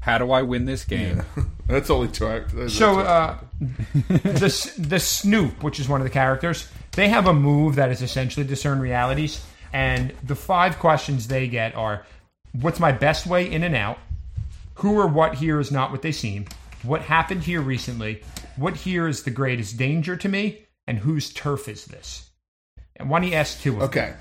[0.05, 1.23] How do I win this game?
[1.67, 2.27] That's only two.
[2.29, 3.01] act- that's So two.
[3.01, 7.91] uh, the the Snoop, which is one of the characters, they have a move that
[7.91, 12.05] is essentially discern realities, and the five questions they get are:
[12.53, 13.99] What's my best way in and out?
[14.75, 16.45] Who or what here is not what they seem?
[16.83, 18.23] What happened here recently?
[18.57, 20.67] What here is the greatest danger to me?
[20.87, 22.29] And whose turf is this?
[22.97, 24.05] And why don't you ask two of them?
[24.05, 24.15] okay.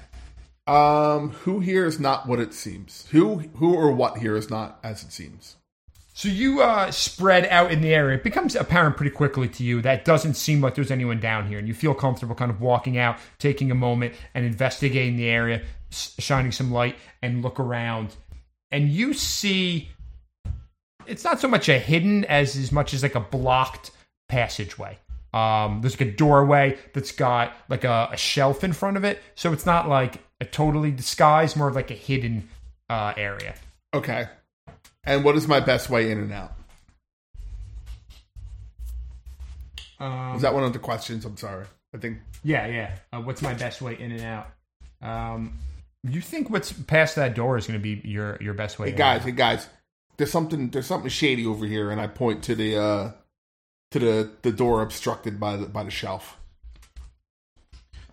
[0.66, 3.06] Um, who here is not what it seems?
[3.12, 5.58] Who, who or what here is not as it seems?
[6.16, 8.18] So you uh, spread out in the area.
[8.18, 11.58] It becomes apparent pretty quickly to you that doesn't seem like there's anyone down here,
[11.58, 15.64] and you feel comfortable kind of walking out, taking a moment, and investigating the area,
[15.90, 18.16] shining some light, and look around.
[18.70, 19.90] And you see,
[21.08, 23.90] it's not so much a hidden as as much as like a blocked
[24.30, 25.00] passageway.
[25.34, 29.20] Um, there's like a doorway that's got like a, a shelf in front of it,
[29.34, 32.50] so it's not like a totally disguised, more of like a hidden
[32.88, 33.56] uh, area.
[33.96, 34.28] Okay.
[35.06, 36.54] And what is my best way in and out?
[40.00, 41.26] Um, Is that one of the questions?
[41.26, 41.66] I'm sorry.
[41.94, 42.92] I think Yeah, yeah.
[43.12, 44.48] Uh, what's my best way in and out?
[45.02, 45.60] Um,
[46.04, 48.92] you think what's past that door is going to be your your best way?
[48.92, 49.68] Hey guys, and hey guys,
[50.18, 53.12] there's something there's something shady over here, and I point to the uh
[53.92, 56.38] to the the door obstructed by the by the shelf.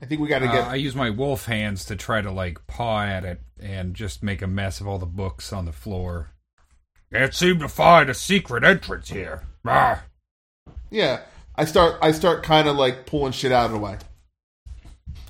[0.02, 0.64] I think we got to Uh, get.
[0.66, 4.42] I use my wolf hands to try to like paw at it and just make
[4.42, 6.30] a mess of all the books on the floor.
[7.12, 9.42] Can't seem to find a secret entrance here.
[9.66, 10.02] Ah.
[10.90, 11.22] yeah,
[11.56, 13.98] I start I start kind of like pulling shit out of the way.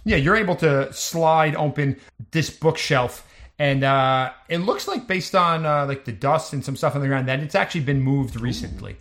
[0.05, 1.99] Yeah, you're able to slide open
[2.31, 3.27] this bookshelf,
[3.59, 7.01] and uh, it looks like based on uh, like the dust and some stuff on
[7.01, 8.97] the ground that it's actually been moved recently.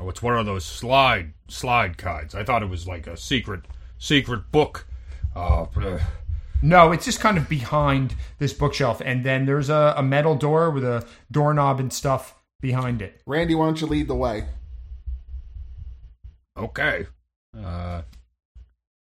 [0.00, 2.34] Oh, it's one of those slide slide kinds.
[2.34, 3.62] I thought it was like a secret
[3.98, 4.86] secret book.
[5.34, 5.98] Uh, uh,
[6.62, 10.70] No, it's just kind of behind this bookshelf, and then there's a, a metal door
[10.70, 13.20] with a doorknob and stuff behind it.
[13.26, 14.46] Randy, why don't you lead the way?
[16.56, 17.06] okay.
[17.56, 18.02] Uh,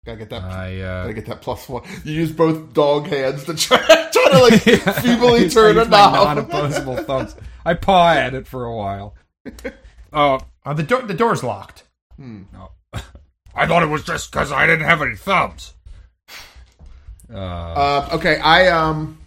[0.04, 0.42] Gotta get that.
[0.42, 1.82] I uh, gotta get that plus one.
[2.04, 3.78] You use both dog hands to try,
[4.12, 4.62] try to like
[5.02, 6.36] feebly turn a use my knob.
[6.38, 7.36] non-opposable thumbs.
[7.66, 9.14] I paw at it for a while.
[10.12, 11.84] Uh, Uh, the door the door's locked.
[13.54, 15.72] I thought it was just because I didn't have any thumbs.
[17.32, 19.18] Uh, Uh, okay, I um.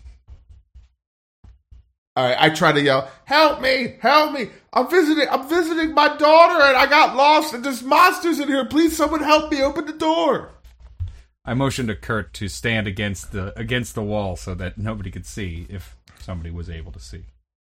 [2.16, 3.96] All right, I try to yell, "Help me!
[4.02, 4.50] Help me!
[4.74, 5.28] I'm visiting.
[5.30, 7.54] I'm visiting my daughter, and I got lost.
[7.54, 8.66] And there's monsters in here.
[8.66, 9.62] Please, someone help me!
[9.62, 10.50] Open the door."
[11.46, 15.26] I motioned to Kurt to stand against the against the wall so that nobody could
[15.26, 17.24] see if somebody was able to see.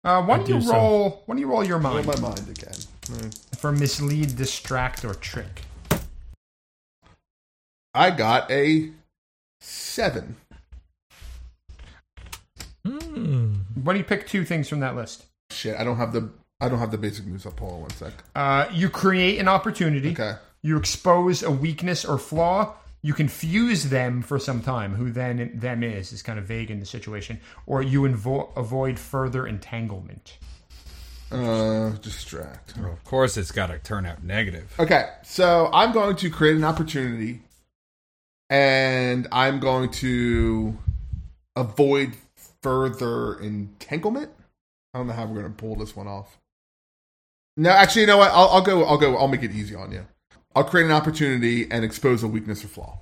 [0.03, 0.73] Uh, why don't do you so.
[0.73, 1.23] roll?
[1.27, 3.31] Why don't you roll your Blow mind my mind again.
[3.57, 5.63] for mislead, distract, or trick?
[7.95, 8.91] I got a
[9.64, 10.37] seven.
[12.87, 13.55] Hmm.
[13.74, 15.24] Why don't you pick two things from that list?
[15.50, 16.31] Shit, I don't have the.
[16.61, 17.59] I don't have the basic moves up.
[17.59, 18.12] Hold on one sec.
[18.35, 20.12] Uh, you create an opportunity.
[20.12, 20.35] Okay.
[20.62, 22.74] You expose a weakness or flaw.
[23.03, 24.94] You confuse them for some time.
[24.94, 28.98] Who then them is is kind of vague in the situation, or you invo- avoid
[28.98, 30.38] further entanglement.
[31.31, 32.74] Uh, distract.
[32.79, 34.72] Well, of course, it's got to turn out negative.
[34.79, 37.42] Okay, so I'm going to create an opportunity,
[38.50, 40.76] and I'm going to
[41.57, 42.14] avoid
[42.62, 44.30] further entanglement.
[44.92, 46.38] I don't know how we're going to pull this one off.
[47.57, 48.30] No, actually, you know what?
[48.30, 48.85] I'll, I'll go.
[48.85, 49.16] I'll go.
[49.16, 50.07] I'll make it easy on you.
[50.57, 52.98] I'll create an opportunity and expose a weakness or flaw.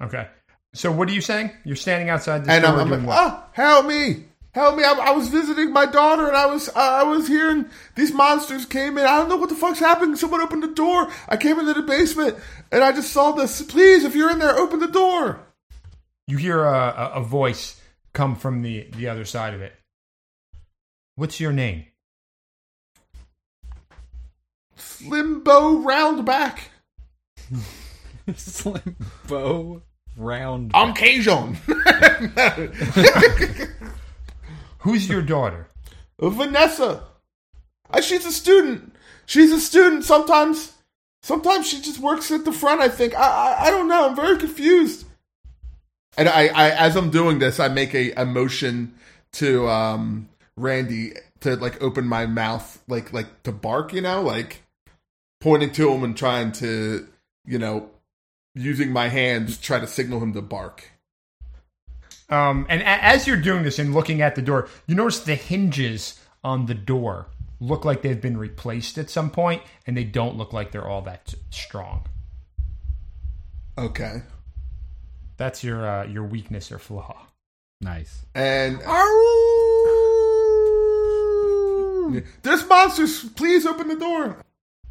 [0.00, 0.28] Okay.
[0.74, 1.50] So what are you saying?
[1.64, 3.32] You're standing outside the and I'm, I'm doing like, what?
[3.32, 4.24] oh, help me,
[4.58, 4.84] help me!
[4.84, 8.98] I, I was visiting my daughter, and I was I was hearing these monsters came
[8.98, 9.06] in.
[9.06, 10.16] I don't know what the fuck's happening.
[10.16, 11.10] Someone opened the door.
[11.28, 12.36] I came into the basement,
[12.70, 13.62] and I just saw this.
[13.62, 15.40] Please, if you're in there, open the door.
[16.26, 17.80] You hear a, a, a voice
[18.12, 19.74] come from the the other side of it.
[21.14, 21.86] What's your name?
[24.76, 26.60] Slimbo Roundback.
[28.36, 29.82] Slim bow
[30.16, 30.72] round.
[30.74, 31.56] I'm Cajun.
[34.78, 35.68] Who's your daughter?
[36.20, 37.04] Vanessa.
[37.90, 38.94] Uh, she's a student.
[39.26, 40.04] She's a student.
[40.04, 40.72] Sometimes,
[41.22, 42.80] sometimes she just works at the front.
[42.80, 43.14] I think.
[43.14, 44.08] I, I, I don't know.
[44.08, 45.06] I'm very confused.
[46.16, 48.94] And I, I, as I'm doing this, I make a, a motion
[49.32, 53.92] to um, Randy to like open my mouth, like like to bark.
[53.92, 54.62] You know, like
[55.40, 57.06] pointing to him and trying to,
[57.44, 57.90] you know,
[58.54, 60.90] using my hands try to signal him to bark.
[62.30, 65.34] Um, and a- as you're doing this and looking at the door, you notice the
[65.34, 67.26] hinges on the door
[67.60, 71.02] look like they've been replaced at some point, and they don't look like they're all
[71.02, 72.04] that strong.
[73.76, 74.22] Okay.
[75.36, 77.26] That's your uh, your weakness or flaw.
[77.80, 78.24] Nice.
[78.34, 78.80] And
[82.42, 83.24] there's monsters.
[83.30, 84.42] Please open the door.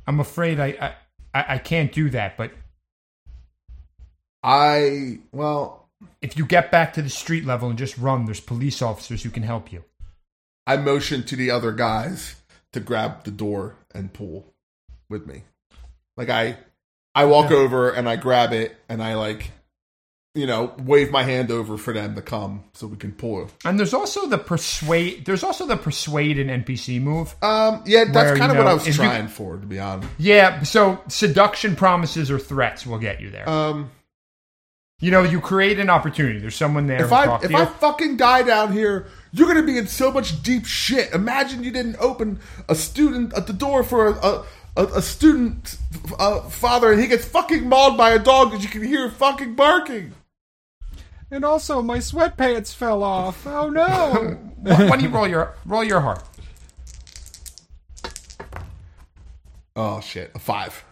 [0.07, 0.93] I'm afraid I I,
[1.39, 2.37] I I can't do that.
[2.37, 2.51] But
[4.43, 5.86] I well,
[6.21, 9.29] if you get back to the street level and just run, there's police officers who
[9.29, 9.83] can help you.
[10.65, 12.35] I motion to the other guys
[12.73, 14.53] to grab the door and pull
[15.09, 15.43] with me.
[16.17, 16.57] Like I
[17.15, 19.51] I walk over and I grab it and I like
[20.37, 23.49] you know, wave my hand over for them to come so we can pull.
[23.65, 25.25] And there's also the persuade.
[25.25, 27.35] There's also the persuade an NPC move.
[27.41, 29.65] Um, yeah, that's Where, kind you of what I was if you- trying for, to
[29.65, 30.07] be honest.
[30.19, 30.61] Yeah.
[30.61, 33.49] So seduction, promises, or threats will get you there.
[33.49, 33.89] Um,
[34.99, 36.39] you know, you create an opportunity.
[36.39, 37.05] There's someone there.
[37.05, 37.57] if I if you.
[37.57, 41.13] I fucking die down here, you're gonna be in so much deep shit.
[41.13, 45.77] Imagine you didn't open a student at the door for a a, a, a student
[46.17, 49.53] uh, father, and he gets fucking mauled by a dog because you can hear fucking
[49.55, 50.13] barking.
[51.29, 53.45] And also, my sweatpants fell off.
[53.45, 54.37] Oh no!
[54.61, 56.23] why, why don't you roll your roll your heart?
[59.75, 60.83] Oh shit, a five.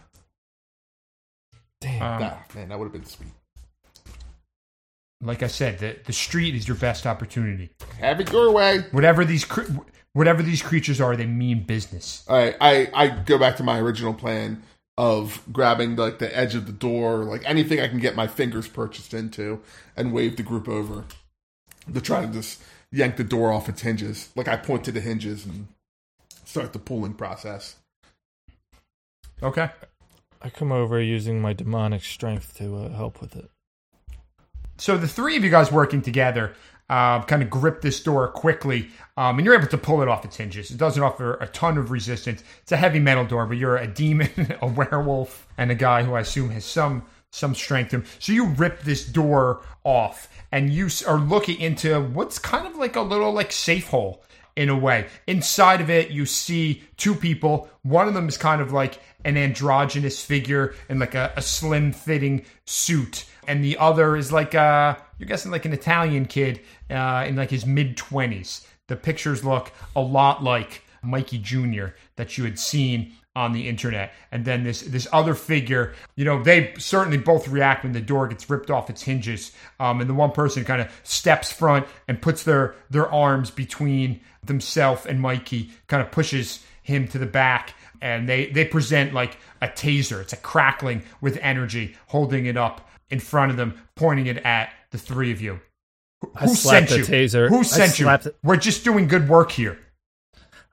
[1.80, 2.02] Damn.
[2.02, 3.30] Um, That- man, that would have been sweet.
[5.20, 7.70] Like I said, the the street is your best opportunity.
[7.98, 8.84] Have it your way.
[8.90, 9.70] Whatever these cre-
[10.12, 12.24] whatever these creatures are, they mean business.
[12.28, 14.62] All right, I I go back to my original plan
[14.98, 18.68] of grabbing like the edge of the door, like anything I can get my fingers
[18.68, 19.60] purchased into,
[19.96, 21.04] and wave the group over
[21.92, 24.30] to try to just yank the door off its hinges.
[24.34, 25.68] Like I point to the hinges and
[26.44, 27.76] start the pulling process.
[29.42, 29.70] Okay.
[30.40, 33.50] I come over using my demonic strength to uh, help with it.
[34.78, 36.54] So the three of you guys working together
[36.88, 40.24] uh, kind of grip this door quickly, um, and you're able to pull it off
[40.24, 40.70] its hinges.
[40.70, 42.44] It doesn't offer a ton of resistance.
[42.62, 44.30] It's a heavy metal door, but you're a demon,
[44.62, 48.04] a werewolf, and a guy who I assume has some some strength to him.
[48.18, 52.96] So you rip this door off, and you are looking into what's kind of like
[52.96, 54.22] a little like safe hole
[54.54, 55.06] in a way.
[55.26, 57.68] Inside of it, you see two people.
[57.82, 61.92] One of them is kind of like an androgynous figure in like a, a slim
[61.92, 67.24] fitting suit, and the other is like a you're guessing like an Italian kid uh,
[67.26, 68.66] in like his mid twenties.
[68.88, 71.86] The pictures look a lot like Mikey Jr.
[72.16, 75.94] that you had seen on the internet, and then this this other figure.
[76.16, 80.00] You know, they certainly both react when the door gets ripped off its hinges, um,
[80.00, 85.06] and the one person kind of steps front and puts their their arms between themselves
[85.06, 89.68] and Mikey, kind of pushes him to the back, and they they present like a
[89.68, 90.20] taser.
[90.20, 94.70] It's a crackling with energy, holding it up in front of them, pointing it at
[94.90, 95.60] the three of you.
[96.22, 97.04] Who I sent you?
[97.04, 97.48] taser.
[97.48, 98.04] Who I sent you?
[98.04, 98.36] slapped it.
[98.42, 99.78] We're just doing good work here.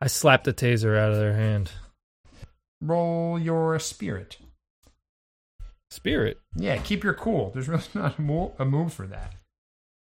[0.01, 1.71] I slapped the taser out of their hand.
[2.81, 4.37] Roll your spirit.
[5.89, 6.39] Spirit.
[6.55, 7.51] Yeah, keep your cool.
[7.53, 9.33] There's really not a move, a move for that.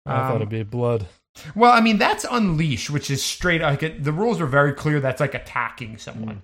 [0.06, 1.06] I thought Um, it'd be blood.
[1.54, 3.60] Well, I mean that's unleash, which is straight.
[3.60, 5.00] Like it, the rules are very clear.
[5.00, 6.42] That's like attacking someone.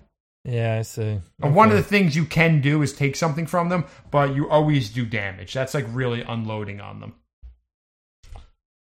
[0.49, 1.19] Yeah, I see.
[1.41, 4.49] And one of the things you can do is take something from them, but you
[4.49, 5.53] always do damage.
[5.53, 7.13] That's like really unloading on them.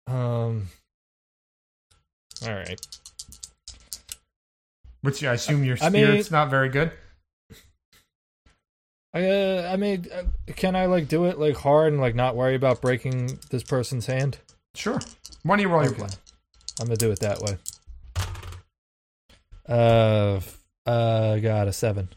[0.08, 0.68] Um.
[2.44, 2.82] All right.
[5.02, 6.92] Which I assume your I mean- not very good.
[9.14, 10.24] I, uh, I mean, uh,
[10.56, 14.06] can I like do it like hard and like not worry about breaking this person's
[14.08, 14.40] hand?
[14.74, 15.00] Sure.
[15.44, 15.98] You roll your Okay.
[16.00, 16.16] blood?
[16.80, 17.58] I'm gonna do it that way.
[19.68, 20.40] Uh,
[20.86, 22.10] uh, got a seven.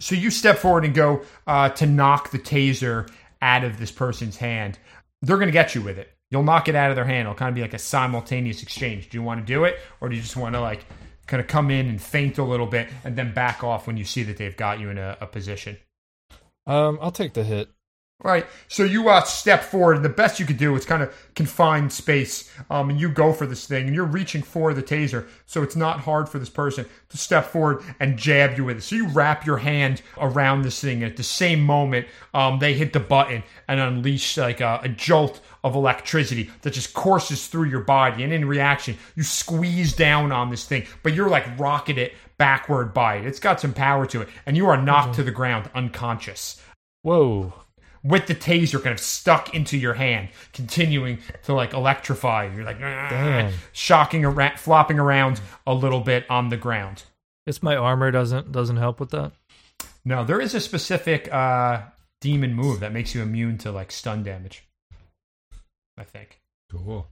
[0.00, 3.10] So you step forward and go uh, to knock the taser
[3.42, 4.78] out of this person's hand.
[5.22, 6.12] They're going to get you with it.
[6.30, 7.22] You'll knock it out of their hand.
[7.22, 9.08] It'll kind of be like a simultaneous exchange.
[9.08, 10.84] Do you want to do it, or do you just want to like
[11.26, 14.04] kind of come in and faint a little bit and then back off when you
[14.04, 15.76] see that they've got you in a, a position?
[16.66, 17.70] Um, I'll take the hit.
[18.20, 18.46] Right.
[18.66, 21.88] So you uh, step forward, and the best you could do is kind of confine
[21.88, 22.52] space.
[22.68, 25.76] Um, and you go for this thing, and you're reaching for the taser, so it's
[25.76, 28.80] not hard for this person to step forward and jab you with it.
[28.82, 32.74] So you wrap your hand around this thing, and at the same moment, um, they
[32.74, 37.68] hit the button and unleash like a, a jolt of electricity that just courses through
[37.68, 38.24] your body.
[38.24, 42.92] And in reaction, you squeeze down on this thing, but you're like rocking it backward
[42.92, 43.26] by it.
[43.26, 46.60] It's got some power to it, and you are knocked to the ground unconscious
[47.02, 47.54] Whoa.
[48.02, 52.46] With the taser kind of stuck into your hand, continuing to like electrify.
[52.46, 52.56] you.
[52.56, 53.52] You're like, Damn.
[53.72, 57.04] shocking around, flopping around a little bit on the ground.
[57.46, 59.32] Guess my armor doesn't doesn't help with that.
[60.04, 61.82] No, there is a specific uh,
[62.20, 64.64] demon move that makes you immune to like stun damage.
[65.96, 66.40] I think.
[66.70, 67.06] Cool.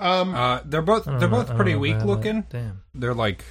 [0.00, 2.34] Um, Uh, they're both they're know- both pretty know weak about looking.
[2.42, 2.50] that.
[2.50, 2.82] Damn.
[2.94, 3.44] They're like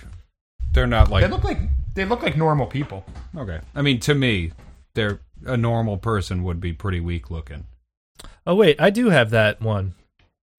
[0.73, 1.59] they're not like They look like
[1.95, 3.03] they look like normal people.
[3.35, 3.59] okay.
[3.75, 4.51] I mean, to me,
[4.95, 7.65] they're a normal person would be pretty weak looking.
[8.45, 9.93] Oh wait, I do have that one.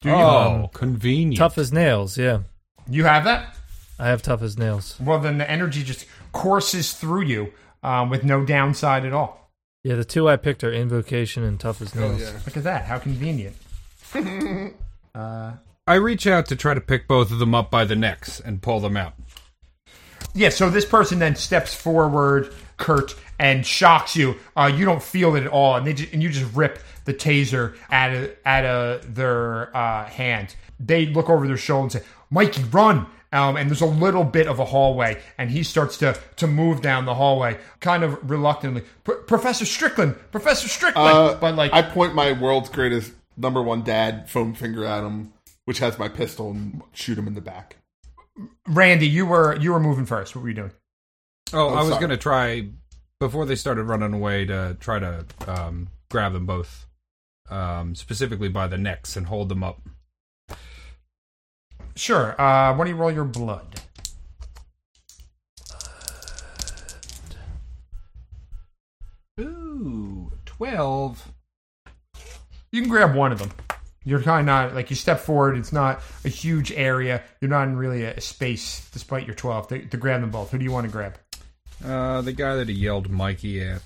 [0.01, 0.15] Do you?
[0.15, 1.37] oh, Um, convenient.
[1.37, 2.17] Tough as nails.
[2.17, 2.39] Yeah,
[2.89, 3.55] You have that?
[3.99, 4.95] I have tough as nails.
[4.99, 7.51] Well, then the energy just courses through you
[7.83, 9.51] um, with no downside at all.
[9.83, 12.21] Yeah, the two I picked are invocation and tough as oh, nails.
[12.21, 12.39] yeah.
[12.45, 12.85] Look at that!
[12.85, 13.55] How convenient.
[15.15, 15.53] uh,
[15.87, 18.61] I reach out to try to pick both of them up by the necks and
[18.61, 19.13] pull them out.
[20.35, 24.35] Yeah, so this person then steps forward, Kurt, and shocks you.
[24.55, 27.13] Uh, you don't feel it at all, and they just, and you just rip the
[27.13, 30.55] taser out of out of their uh, hand.
[30.79, 34.47] They look over their shoulder and say, "Mikey, run!" Um, and there's a little bit
[34.47, 38.83] of a hallway, and he starts to to move down the hallway, kind of reluctantly.
[39.03, 44.29] Professor Strickland, Professor Strickland, Uh, but like I point my world's greatest number one dad
[44.29, 45.31] foam finger at him,
[45.65, 47.77] which has my pistol, and shoot him in the back.
[48.67, 50.35] Randy, you were you were moving first.
[50.35, 50.71] What were you doing?
[51.53, 52.69] Oh, Oh, I was going to try
[53.19, 56.87] before they started running away to try to um, grab them both,
[57.49, 59.81] um, specifically by the necks and hold them up.
[61.95, 62.31] Sure.
[62.39, 63.81] Uh, why don't you roll your blood?
[69.39, 71.31] Ooh, twelve.
[72.71, 73.51] You can grab one of them.
[74.05, 75.57] You're kind of not like you step forward.
[75.57, 77.21] It's not a huge area.
[77.41, 79.67] You're not in really a space, despite your twelve.
[79.69, 81.17] To, to grab them both, who do you want to grab?
[81.83, 83.81] Uh, the guy that he yelled Mikey at.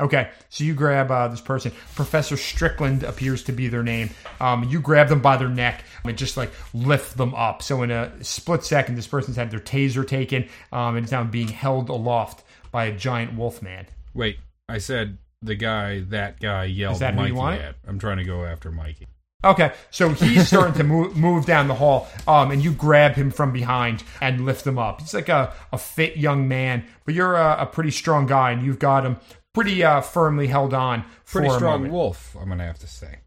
[0.00, 1.70] Okay, so you grab uh, this person.
[1.94, 4.10] Professor Strickland appears to be their name.
[4.40, 7.62] Um, you grab them by their neck and just like lift them up.
[7.62, 11.22] So in a split second, this person's had their taser taken um, and is now
[11.22, 13.86] being held aloft by a giant wolf man.
[14.14, 14.38] Wait,
[14.68, 17.60] I said the guy that guy yelled Is that who you Mikey want?
[17.62, 17.76] at.
[17.86, 19.06] I'm trying to go after Mikey.
[19.44, 23.30] Okay, so he's starting to move, move down the hall, um, and you grab him
[23.30, 25.00] from behind and lift him up.
[25.00, 28.64] He's like a, a fit young man, but you're a, a pretty strong guy, and
[28.64, 29.18] you've got him
[29.52, 31.04] pretty uh, firmly held on.
[31.26, 31.92] Pretty for a strong moment.
[31.92, 33.18] wolf, I'm gonna have to say.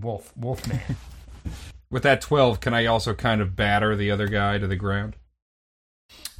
[0.00, 0.96] wolf, wolf man.
[1.90, 5.16] With that twelve, can I also kind of batter the other guy to the ground?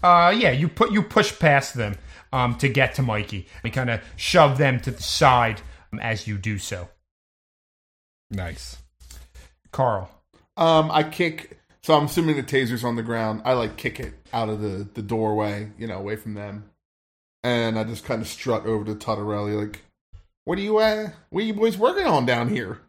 [0.03, 1.97] uh, yeah, you put you push past them
[2.33, 5.61] um, to get to Mikey, and kind of shove them to the side
[5.93, 6.89] um, as you do so.
[8.31, 8.79] Nice.
[9.73, 10.11] Karl,
[10.57, 11.59] Um, I kick.
[11.83, 13.43] So I'm assuming the taser's on the ground.
[13.45, 16.71] I like kick it out of the the doorway, you know, away from them,
[17.45, 19.83] and I just kind of strut over to Tuttarelli, like,
[20.45, 22.81] "What are you uh, What are you boys working on down here?"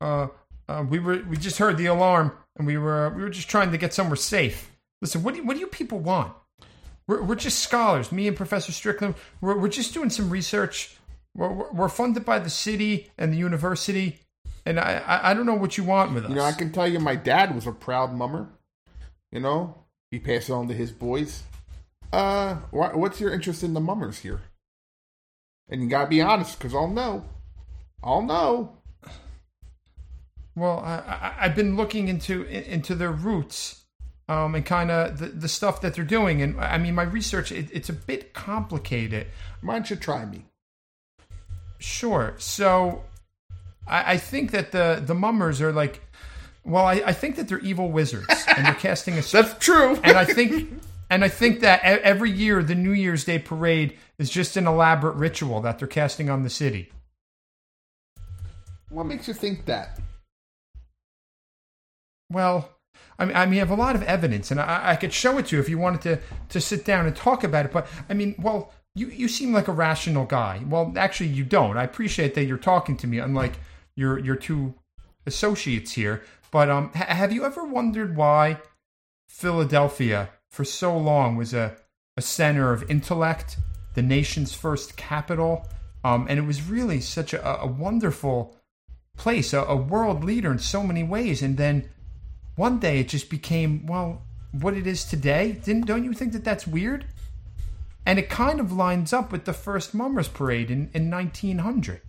[0.00, 0.28] uh,
[0.68, 3.72] uh, we were we just heard the alarm, and we were we were just trying
[3.72, 4.70] to get somewhere safe.
[5.02, 6.32] Listen, what do you, what do you people want?
[7.06, 8.12] We're, we're just scholars.
[8.12, 9.14] Me and Professor Strickland.
[9.40, 10.96] We're, we're just doing some research.
[11.36, 14.20] We're, we're funded by the city and the university,
[14.64, 16.30] and I, I don't know what you want with us.
[16.30, 18.48] You know, I can tell you, my dad was a proud mummer.
[19.32, 21.42] You know, he passed it on to his boys.
[22.12, 24.42] Uh, wha- what's your interest in the mummers here?
[25.68, 27.24] And you gotta be honest, because I'll know.
[28.02, 28.76] I'll know.
[30.54, 33.84] Well, I, I've been looking into into their roots,
[34.28, 37.50] um, and kind of the, the stuff that they're doing, and I mean, my research
[37.50, 39.26] it, it's a bit complicated.
[39.62, 40.44] Why don't you try me?
[41.84, 42.34] Sure.
[42.38, 43.02] So,
[43.86, 46.00] I, I think that the the mummers are like
[46.64, 49.42] Well, I, I think that they're evil wizards, and they're casting a spell.
[49.42, 49.98] That's true.
[50.02, 50.72] and I think,
[51.10, 55.16] and I think that every year the New Year's Day parade is just an elaborate
[55.16, 56.90] ritual that they're casting on the city.
[58.88, 59.98] what makes you think that?
[62.30, 62.70] Well,
[63.18, 65.36] I mean, I mean, I have a lot of evidence, and I, I could show
[65.38, 67.72] it to you if you wanted to to sit down and talk about it.
[67.72, 70.62] But I mean, well, you you seem like a rational guy.
[70.66, 71.76] Well, actually, you don't.
[71.76, 73.54] I appreciate that you're talking to me, unlike
[73.96, 74.74] your your two
[75.26, 76.22] associates here.
[76.50, 78.58] But um, ha- have you ever wondered why
[79.28, 81.76] Philadelphia, for so long, was a
[82.16, 83.56] a center of intellect,
[83.94, 85.68] the nation's first capital,
[86.04, 88.56] um, and it was really such a, a wonderful
[89.16, 91.88] place, a, a world leader in so many ways, and then
[92.54, 94.22] one day it just became well
[94.52, 95.58] what it is today.
[95.64, 97.06] Didn't don't you think that that's weird?
[98.06, 102.00] And it kind of lines up with the first Mummers Parade in, in 1900.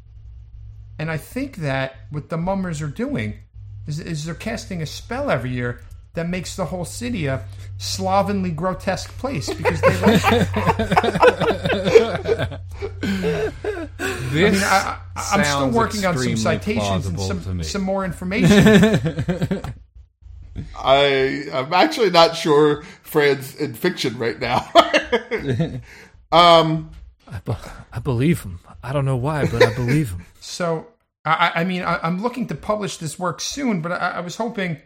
[1.00, 3.40] And I think that what the Mummers are doing
[3.88, 5.82] is, is they're casting a spell every year
[6.14, 7.46] that makes the whole city a
[7.78, 10.22] slovenly, grotesque place because they like.
[10.26, 12.60] I
[14.32, 19.74] mean, I, I'm still working on some citations and some some more information.
[20.78, 24.70] I I'm actually not sure Fred's in fiction right now.
[26.32, 26.92] um,
[27.28, 27.54] I, be-
[27.92, 28.60] I believe him.
[28.84, 30.26] I don't know why, but I believe him.
[30.46, 30.88] So,
[31.26, 34.36] I, I mean, I, I'm looking to publish this work soon, but I, I was
[34.36, 34.78] hoping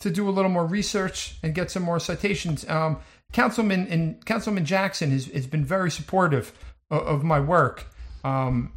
[0.00, 2.68] to do a little more research and get some more citations.
[2.68, 2.98] Um,
[3.32, 6.52] Councilman and Councilman Jackson has, has been very supportive
[6.90, 7.86] of, of my work,
[8.22, 8.72] um,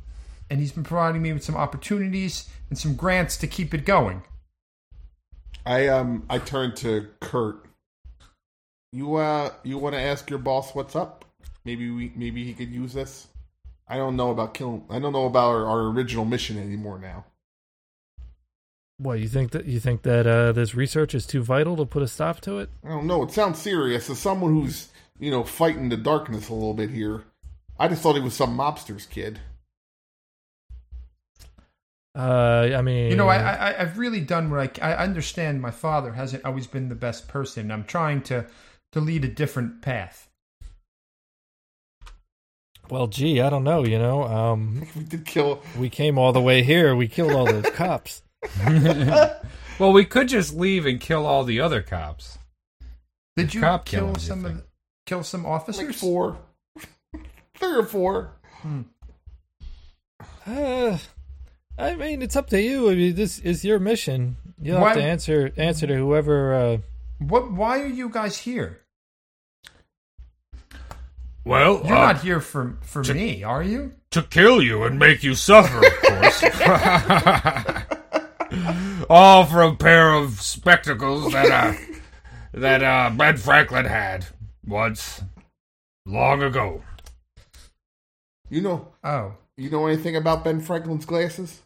[0.49, 4.23] and he's been providing me with some opportunities and some grants to keep it going.
[5.65, 7.65] I um I turned to Kurt.
[8.91, 11.25] You uh you want to ask your boss what's up?
[11.65, 13.27] Maybe we maybe he could use this.
[13.87, 14.85] I don't know about killing.
[14.89, 17.25] I don't know about our, our original mission anymore now.
[18.97, 22.03] What you think that you think that uh, this research is too vital to put
[22.03, 22.69] a stop to it?
[22.85, 23.23] I don't know.
[23.23, 24.09] It sounds serious.
[24.09, 24.89] As someone who's
[25.19, 27.23] you know fighting the darkness a little bit here,
[27.79, 29.39] I just thought he was some mobster's kid.
[32.17, 35.61] Uh, I mean, You know, I, I I've really done what I I understand.
[35.61, 37.71] My father hasn't always been the best person.
[37.71, 38.45] I'm trying to
[38.91, 40.27] to lead a different path.
[42.89, 43.85] well, gee, I don't know.
[43.85, 45.61] You know, um, We did kill.
[45.77, 46.95] we came all the way here.
[46.95, 48.21] We killed all those cops.
[49.79, 52.37] Well, we could just leave and kill all the other cops.
[53.35, 54.63] Did you Cop kill killings, you some of
[55.07, 55.99] kill some Like officers?
[55.99, 56.37] four,
[57.57, 58.33] three or four.
[60.45, 60.97] Uh,
[61.81, 62.91] I mean, it's up to you.
[62.91, 64.37] I mean, this is your mission.
[64.61, 66.53] You'll Why- have to answer answer to whoever.
[66.53, 66.77] Uh,
[67.19, 67.51] What?
[67.51, 68.81] Why are you guys here?
[71.43, 73.93] Well, You're uh, not here for for me, are you?
[74.11, 76.43] to kill you and make you suffer, of course.
[79.09, 81.73] All for a pair of spectacles that uh,
[82.53, 84.27] that uh, Ben Franklin had
[84.65, 85.23] once,
[86.05, 86.83] long ago.
[88.49, 91.60] You know, Oh, you know anything about Ben Franklin's glasses?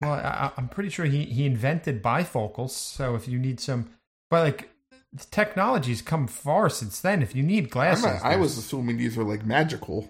[0.00, 2.70] Well, I, I'm pretty sure he he invented bifocals.
[2.70, 3.90] So if you need some,
[4.30, 4.70] but like
[5.12, 7.22] the technology's come far since then.
[7.22, 10.08] If you need glasses, not- I was assuming these were like magical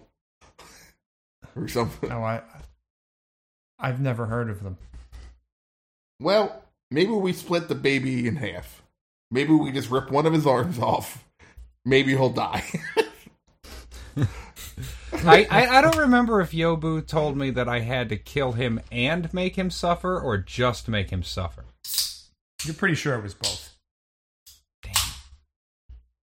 [1.57, 2.09] or something.
[2.09, 2.43] No, I
[3.79, 4.77] I've never heard of them.
[6.21, 8.83] Well, maybe we split the baby in half.
[9.31, 11.25] Maybe we just rip one of his arms off.
[11.85, 12.65] Maybe he'll die.
[15.25, 18.81] I, I, I don't remember if Yobu told me that I had to kill him
[18.93, 21.65] and make him suffer, or just make him suffer.
[22.65, 23.75] You're pretty sure it was both.
[24.83, 24.93] Damn.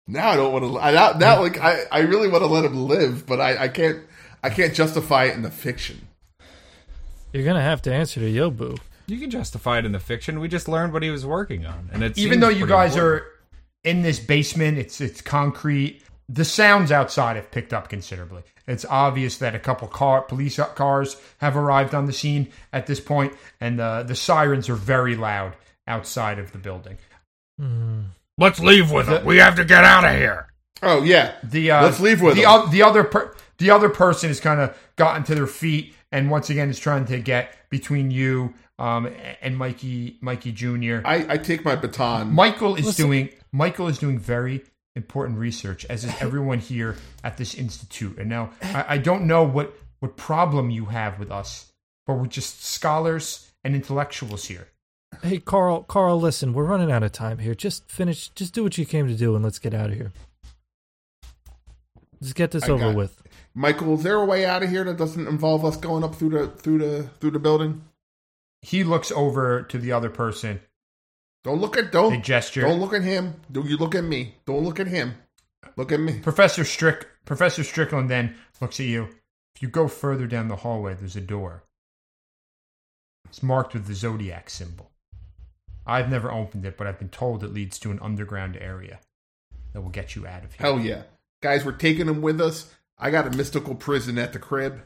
[0.08, 0.80] Now I don't want to.
[0.80, 3.68] I, now, now, like I, I really want to let him live, but I, I
[3.68, 4.00] can't.
[4.44, 6.08] I can't justify it in the fiction.
[7.34, 8.78] you're gonna have to answer to Yobu.
[9.08, 10.40] You can justify it in the fiction.
[10.40, 13.24] We just learned what he was working on, and it Even though you guys important.
[13.24, 13.28] are
[13.84, 16.02] in this basement, it's it's concrete.
[16.30, 18.44] The sounds outside have picked up considerably.
[18.68, 23.00] It's obvious that a couple car police cars have arrived on the scene at this
[23.00, 25.56] point, and the the sirens are very loud
[25.88, 26.98] outside of the building.
[28.38, 29.26] Let's leave with it.
[29.26, 30.48] We have to get out of here.
[30.84, 32.52] Oh yeah, The uh, Let's leave with the them.
[32.52, 36.30] o- the other per- the other person has kind of gotten to their feet, and
[36.30, 39.10] once again is trying to get between you um,
[39.42, 41.02] and Mikey Mikey Junior.
[41.04, 42.32] I, I take my baton.
[42.32, 44.62] Michael is doing Michael is doing very
[44.98, 48.18] important research, as is everyone here at this institute.
[48.18, 51.72] And now I, I don't know what what problem you have with us,
[52.06, 54.68] but we're just scholars and intellectuals here.
[55.24, 55.84] Hey, Karl.
[55.84, 57.56] Karl, listen, we're running out of time here.
[57.56, 58.30] Just finish.
[58.30, 60.12] Just do what you came to do, and let's get out of here.
[62.22, 62.98] Just get this I over got it.
[62.98, 63.22] with.
[63.56, 66.30] Michael, is there a way out of here that doesn't involve us going up through
[66.30, 67.84] the through the through the building?
[68.62, 70.60] he looks over to the other person.
[71.44, 72.62] Don't look at don't they gesture.
[72.62, 73.36] don't look at him.
[73.52, 74.36] Don't you look at me?
[74.46, 75.16] Don't look at him.
[75.76, 76.20] Look at me.
[76.20, 79.10] Professor Strick Professor Strickland then looks at you.
[79.56, 81.64] If you go further down the hallway, there's a door.
[83.30, 84.92] It's marked with the zodiac symbol.
[85.86, 89.00] I've never opened it, but I've been told it leads to an underground area
[89.74, 90.66] that will get you out of here.
[90.66, 91.04] Hell yeah,
[91.42, 92.74] guys, we're taking him with us.
[92.98, 94.82] I got a mystical prison at the crib.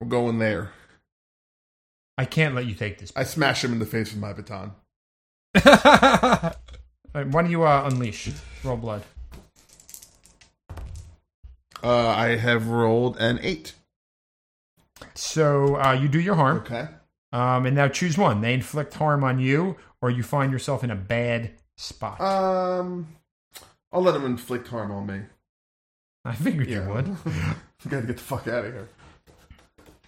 [0.00, 0.72] We're going there.
[2.16, 3.12] I can't let you take this.
[3.16, 4.72] I smash him in the face with my baton.
[7.14, 8.32] Right, why don't you uh, unleash?
[8.64, 9.04] Roll blood.
[11.82, 13.74] Uh, I have rolled an eight.
[15.14, 16.88] So uh, you do your harm, Okay.
[17.32, 18.40] um, and now choose one.
[18.40, 22.20] They inflict harm on you, or you find yourself in a bad spot.
[22.20, 23.06] Um,
[23.92, 25.20] I'll let them inflict harm on me.
[26.24, 26.84] I figured yeah.
[26.84, 27.06] you would.
[27.26, 28.88] you Gotta get the fuck out of here.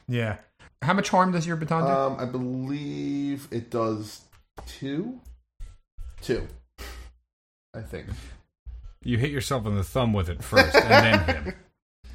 [0.09, 0.39] Yeah.
[0.83, 1.89] How much harm does your baton do?
[1.89, 4.23] Um, I believe it does
[4.67, 5.21] two.
[6.27, 6.49] Two.
[7.73, 8.07] I think.
[9.05, 11.55] You hit yourself in the thumb with it first, and then him.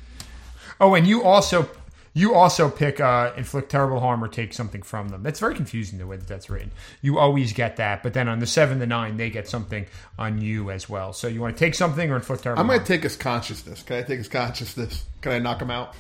[0.82, 1.70] oh, and you also
[2.14, 5.24] you also pick uh, inflict terrible harm or take something from them.
[5.24, 6.72] That's very confusing the way that that's written.
[7.02, 9.86] You always get that, but then on the seven to nine, they get something
[10.20, 11.14] on you as well.
[11.14, 12.88] So you want to take something or inflict terrible I'm gonna harm?
[12.88, 13.82] take his consciousness.
[13.82, 15.06] Can I take his consciousness?
[15.22, 15.96] Can I knock him out?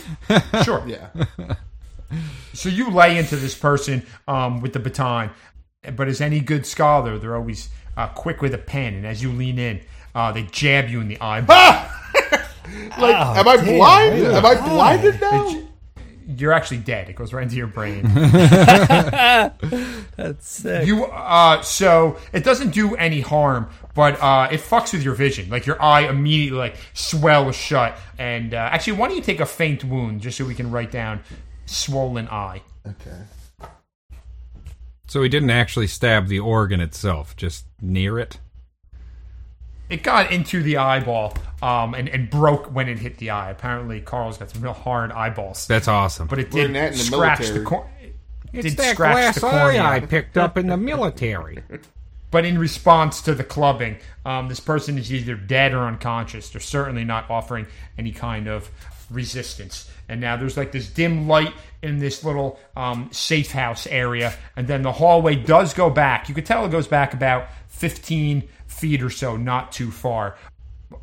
[0.64, 0.82] sure.
[0.84, 1.10] yeah.
[2.54, 5.30] So you lay into this person um, with the baton,
[5.94, 9.32] but as any good scholar, they're always uh, quick with a pen, and as you
[9.32, 9.80] lean in,
[10.14, 11.86] uh, they jab you in the eyeball.
[12.98, 14.14] Like, am I damn, blind?
[14.24, 15.62] Am I blinded now?
[16.26, 17.08] You're actually dead.
[17.08, 18.02] It goes right into your brain.
[20.16, 20.86] That's sick.
[20.86, 25.48] You uh so it doesn't do any harm, but uh it fucks with your vision.
[25.48, 27.96] Like your eye immediately like swells shut.
[28.18, 30.90] And uh, actually, why don't you take a faint wound just so we can write
[30.90, 31.20] down
[31.66, 32.62] swollen eye?
[32.84, 33.18] Okay.
[35.06, 38.38] So he didn't actually stab the organ itself, just near it.
[39.88, 43.50] It got into the eyeball um and, and broke when it hit the eye.
[43.50, 46.26] Apparently, Karl's got some real hard eyeballs, That's awesome.
[46.26, 47.58] but it did that in the scratch military.
[47.60, 48.14] the cor- it
[48.52, 49.82] It's did that scratch glass the cornea.
[49.82, 51.62] eye I picked up in the military.
[52.32, 56.50] But in response to the clubbing, um, this person is either dead or unconscious.
[56.50, 58.68] They're certainly not offering any kind of
[59.10, 59.88] resistance.
[60.08, 61.52] And now there's like this dim light
[61.82, 66.28] in this little um, safe house area, and then the hallway does go back.
[66.28, 70.36] You could tell it goes back about 15 feet or so, not too far.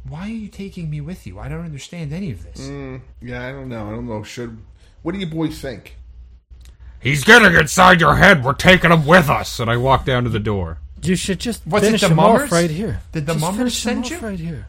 [0.08, 1.38] Why are you taking me with you?
[1.40, 2.70] I don't understand any of this.
[3.22, 3.88] Yeah, I don't know.
[3.88, 4.24] I don't know.
[4.24, 4.58] Should
[5.02, 5.98] what do you boys think?
[7.02, 8.46] He's getting inside your head.
[8.46, 9.60] We're taking him with us.
[9.60, 10.78] and I walk down to the door.
[11.02, 12.44] You should just Was it finish the him mummers?
[12.44, 13.02] off right here.
[13.12, 14.28] Did the Just mummers finish him send off you?
[14.30, 14.68] right here?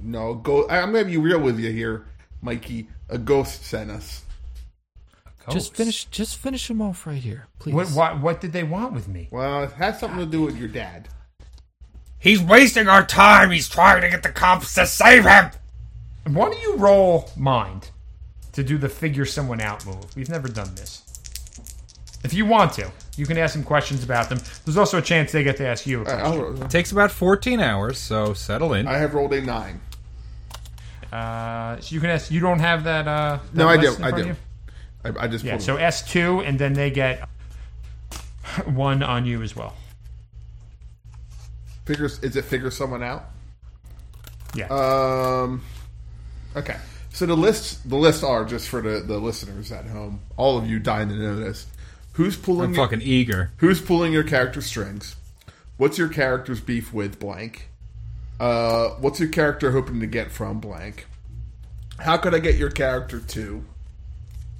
[0.00, 0.68] No, go.
[0.68, 2.04] I- I'm gonna be real with you here,
[2.42, 2.88] Mikey.
[3.08, 4.22] A ghost sent us.
[5.50, 6.06] Just finish.
[6.06, 7.74] Just finish him off right here, please.
[7.74, 9.28] What, what, what did they want with me?
[9.30, 11.08] Well, it has something to do with your dad.
[12.18, 13.50] He's wasting our time.
[13.50, 15.50] He's trying to get the cops to save him.
[16.26, 17.90] Why don't you roll mind
[18.52, 20.16] to do the figure someone out move?
[20.16, 21.02] We've never done this.
[22.24, 24.38] If you want to, you can ask them questions about them.
[24.64, 26.62] There's also a chance they get to ask you a I, question.
[26.62, 28.88] I'll- Takes about 14 hours, so settle in.
[28.88, 29.82] I have rolled a nine.
[31.14, 32.30] Uh, so you can ask.
[32.30, 33.06] You don't have that.
[33.06, 34.04] Uh, that No, I list do.
[34.04, 34.36] I do.
[35.04, 35.58] I, I just Yeah.
[35.58, 37.28] So S two, and then they get
[38.64, 39.74] one on you as well.
[41.84, 42.18] figures.
[42.20, 43.26] Is it figure someone out?
[44.54, 44.66] Yeah.
[44.66, 45.62] Um.
[46.56, 46.76] Okay.
[47.12, 50.20] So the lists, the lists are just for the, the listeners at home.
[50.36, 51.66] All of you dying to know this.
[52.14, 52.70] Who's pulling?
[52.70, 53.52] I'm your- fucking eager.
[53.58, 55.14] Who's pulling your character strings?
[55.76, 57.68] What's your character's beef with blank?
[58.40, 61.06] Uh, what's your character hoping to get from blank?
[61.98, 63.64] How could I get your character to?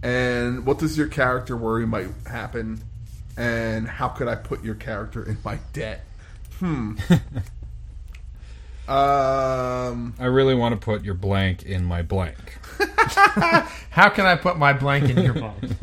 [0.02, 2.82] And what does your character worry might happen?
[3.36, 6.04] And how could I put your character in my debt?
[6.60, 6.94] Hmm.
[8.88, 10.14] um.
[10.18, 12.58] I really want to put your blank in my blank.
[13.90, 15.56] How can I put my blank in your blank?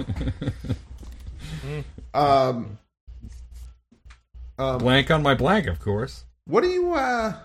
[2.13, 2.77] Um.
[4.57, 6.25] Blank on my blank, of course.
[6.45, 6.93] What do you?
[6.93, 7.35] Uh.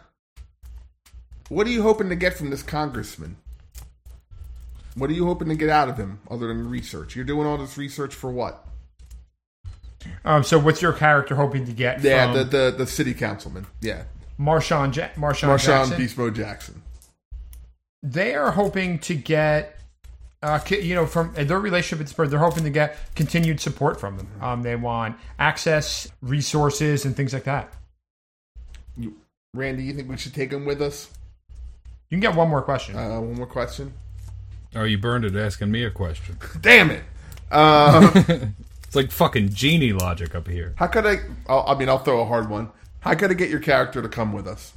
[1.49, 3.37] What are you hoping to get from this congressman?
[4.97, 7.15] What are you hoping to get out of him other than research?
[7.15, 8.67] You're doing all this research for what?
[10.25, 12.03] um, so what's your character hoping to get?
[12.03, 13.67] Yeah, from the, the the city councilman.
[13.81, 14.05] Yeah,
[14.41, 15.97] Marshawn ja- Marshawn, Marshawn Jackson?
[15.97, 16.83] Beast Jackson.
[18.03, 19.79] they are hoping to get,
[20.43, 24.17] uh, you know, from their relationship with Spurs, they're hoping to get continued support from
[24.17, 24.29] them.
[24.41, 27.73] Um, they want access, resources, and things like that.
[29.55, 31.11] Randy, you think we should take him with us?
[32.09, 32.97] You can get one more question.
[32.97, 33.93] Uh, one more question.
[34.75, 36.39] Oh, you burned it asking me a question.
[36.61, 37.03] Damn it!
[37.51, 38.11] Uh,
[38.87, 40.75] It's like fucking genie logic up here.
[40.77, 41.17] How could I?
[41.49, 42.71] I'll, I mean, I'll throw a hard one.
[43.01, 44.73] How could I get your character to come with us?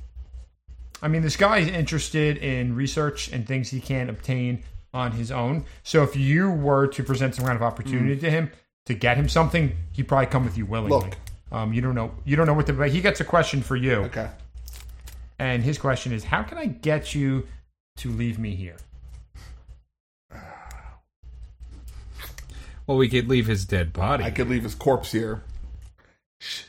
[1.02, 4.64] I mean, this guy is interested in research and things he can't obtain
[4.94, 5.64] on his own.
[5.84, 8.52] So if you were to present some kind of opportunity to him
[8.88, 10.98] to get him something, he'd probably come with you willingly.
[10.98, 11.18] Look.
[11.52, 12.12] Um, you don't know.
[12.26, 12.74] You don't know what the.
[12.74, 14.28] But he gets a question for you, Okay.
[15.40, 17.48] And his question is, "How can I get you
[17.98, 18.78] to leave me here?"
[22.86, 24.24] Well, we could leave his dead body.
[24.24, 25.44] I could leave his corpse here.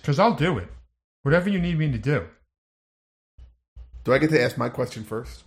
[0.01, 0.68] Because I'll do it.
[1.23, 2.27] Whatever you need me to do.
[4.05, 5.45] Do I get to ask my question first?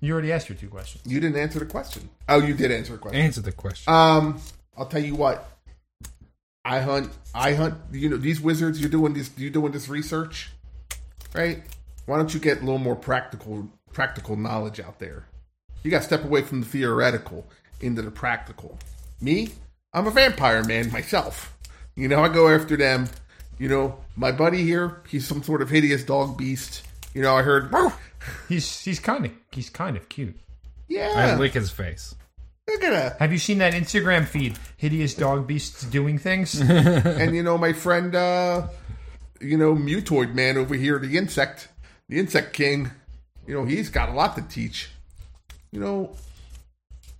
[0.00, 1.02] You already asked your two questions.
[1.06, 2.08] You didn't answer the question.
[2.26, 3.20] Oh, you did answer the question.
[3.20, 3.92] Answer the question.
[3.92, 4.40] Um,
[4.78, 5.46] I'll tell you what.
[6.64, 7.12] I hunt.
[7.34, 7.74] I hunt.
[7.92, 8.80] You know these wizards.
[8.80, 9.30] You're doing this.
[9.36, 10.51] You're doing this research,
[11.34, 11.62] right?
[12.06, 15.26] Why don't you get a little more practical, practical knowledge out there?
[15.82, 17.46] You got to step away from the theoretical
[17.80, 18.78] into the practical.
[19.20, 19.50] Me,
[19.92, 21.56] I'm a vampire man myself.
[21.94, 23.08] You know, I go after them.
[23.58, 26.82] You know, my buddy here, he's some sort of hideous dog beast.
[27.14, 27.72] You know, I heard.
[28.48, 30.36] He's he's kind of he's kind of cute.
[30.88, 32.14] Yeah, I lick his face.
[32.68, 33.18] look at that.
[33.18, 34.58] Have you seen that Instagram feed?
[34.76, 36.60] Hideous dog beasts doing things.
[36.60, 38.68] and you know my friend uh
[39.42, 41.68] you know mutoid man over here the insect
[42.08, 42.90] the insect king.
[43.46, 44.90] You know he's got a lot to teach.
[45.70, 46.16] You know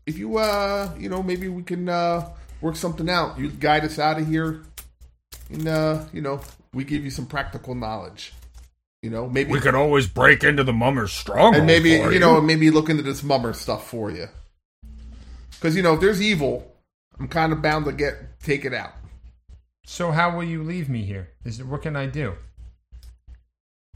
[0.07, 2.29] if you uh you know maybe we can uh
[2.61, 3.39] work something out.
[3.39, 4.63] You guide us out of here
[5.51, 6.41] and uh you know
[6.73, 8.33] we give you some practical knowledge.
[9.03, 11.57] You know maybe We could always break into the mummer's stronghold.
[11.57, 14.29] and maybe for you know maybe look into this mummer stuff for you.
[15.51, 16.69] Because you know if there's evil
[17.21, 18.95] i'm kind of bound to get take it out
[19.85, 21.29] so how will you leave me here?
[21.45, 22.35] Is it, what can I do?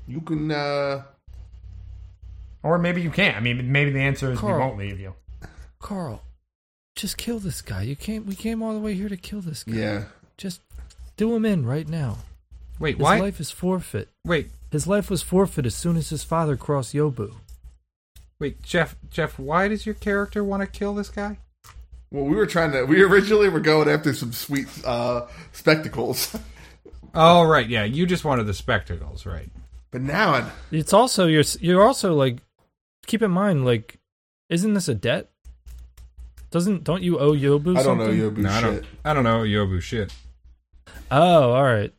[0.08, 1.02] you can uh
[2.62, 3.36] Or maybe you can't.
[3.36, 5.14] I mean, maybe the answer is we won't leave you.
[5.80, 6.22] Karl,
[6.94, 7.82] just kill this guy.
[7.82, 8.24] You came.
[8.26, 9.76] We came all the way here to kill this guy.
[9.76, 10.04] yeah
[10.36, 10.60] Just
[11.16, 12.18] do him in right now.
[12.78, 13.18] Wait, His why?
[13.20, 14.08] life is forfeit.
[14.24, 17.34] Wait, His life was forfeit as soon as his father crossed Yobu.
[18.38, 18.96] wait, Jeff.
[19.10, 21.38] Jeff, why does your character want to kill this guy?
[22.10, 22.84] Well, we were trying to.
[22.84, 26.36] We originally were going after some sweet uh, spectacles,
[27.18, 27.84] Oh, right, yeah.
[27.84, 29.50] You just wanted the spectacles, right?
[29.90, 32.38] but now I, It's also you're you're also like
[33.06, 33.98] keep in mind like
[34.50, 35.30] isn't this a debt?
[36.50, 38.08] Doesn't don't you owe Yobu I don't know?
[38.08, 38.84] Yobu No, I don't.
[39.04, 40.12] I don't know Yobu shit.
[41.10, 41.92] Oh, all right.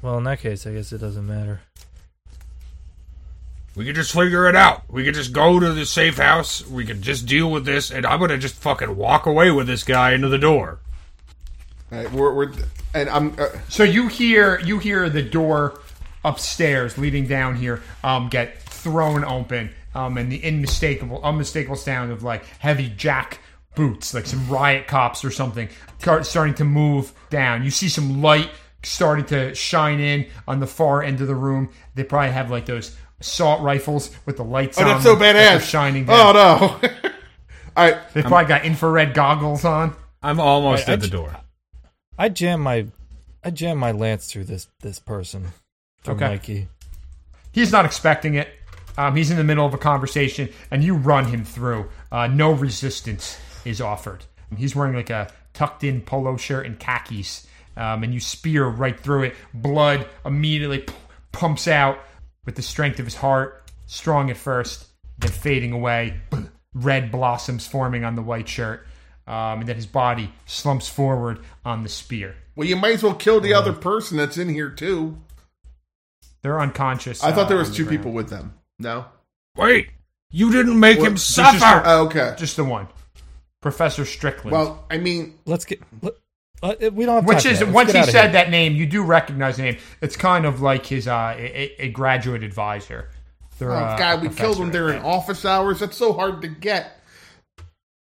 [0.00, 1.60] Well, in that case, I guess it doesn't matter.
[3.76, 4.82] We could just figure it out.
[4.88, 6.64] We could just go to the safe house.
[6.66, 9.82] We could just deal with this, and I'm gonna just fucking walk away with this
[9.82, 10.78] guy into the door.
[11.90, 12.52] All right, we're, we're
[12.94, 13.34] and I'm.
[13.38, 15.80] Uh, So you hear you hear the door
[16.24, 22.22] upstairs leading down here um, get thrown open, um, and the unmistakable unmistakable sound of
[22.22, 23.40] like heavy jack
[23.74, 25.68] boots, like some riot cops or something,
[25.98, 27.64] start- starting to move down.
[27.64, 28.50] You see some light
[28.84, 31.70] starting to shine in on the far end of the room.
[31.96, 34.88] They probably have like those assault rifles with the lights oh, on.
[34.88, 35.68] that's so them that they're badass!
[35.70, 36.36] Shining down.
[36.36, 36.90] Oh no!
[37.76, 39.94] All right, They've probably got infrared goggles on.
[40.22, 41.36] I'm almost I- at I the door.
[42.18, 42.86] I jam my
[43.42, 45.48] I jam my lance through this this person.
[46.02, 46.28] Through Okay.
[46.28, 46.68] Mikey.
[47.52, 48.48] He's not expecting it.
[48.96, 51.88] Um, he's in the middle of a conversation, and you run him through.
[52.12, 54.24] Uh, no resistance is offered.
[54.56, 57.46] He's wearing like a tucked-in polo shirt and khakis,
[57.76, 59.34] um, and you spear right through it.
[59.52, 60.94] Blood immediately p-
[61.32, 61.98] pumps out
[62.44, 64.86] with the strength of his heart, strong at first,
[65.18, 66.20] then fading away.
[66.74, 68.84] Red blossoms forming on the white shirt,
[69.28, 72.34] um, and then his body slumps forward on the spear.
[72.56, 75.16] well, you might as well kill the other person that's in here too.
[76.42, 77.22] They're unconscious.
[77.22, 77.98] I thought there uh, was the two ground.
[77.98, 78.54] people with them.
[78.78, 79.06] No.
[79.56, 79.90] Wait,
[80.30, 81.82] you didn't make Well, him this is suffer.
[81.86, 82.34] Oh, okay.
[82.36, 82.88] Just the one,
[83.60, 84.50] Professor Strickland.
[84.52, 85.80] Well, I mean, Let's get.
[86.02, 86.14] Let,
[86.92, 87.72] we don't have Which time is for that.
[87.72, 88.32] Let's once he said here.
[88.32, 89.78] that name, you do recognize the name.
[90.00, 93.10] It's kind of like his uh, a, a graduate advisor.
[93.58, 94.72] They're, oh uh, God, a we killed them professor.
[94.72, 95.80] during office hours.
[95.80, 97.00] That's so hard to get.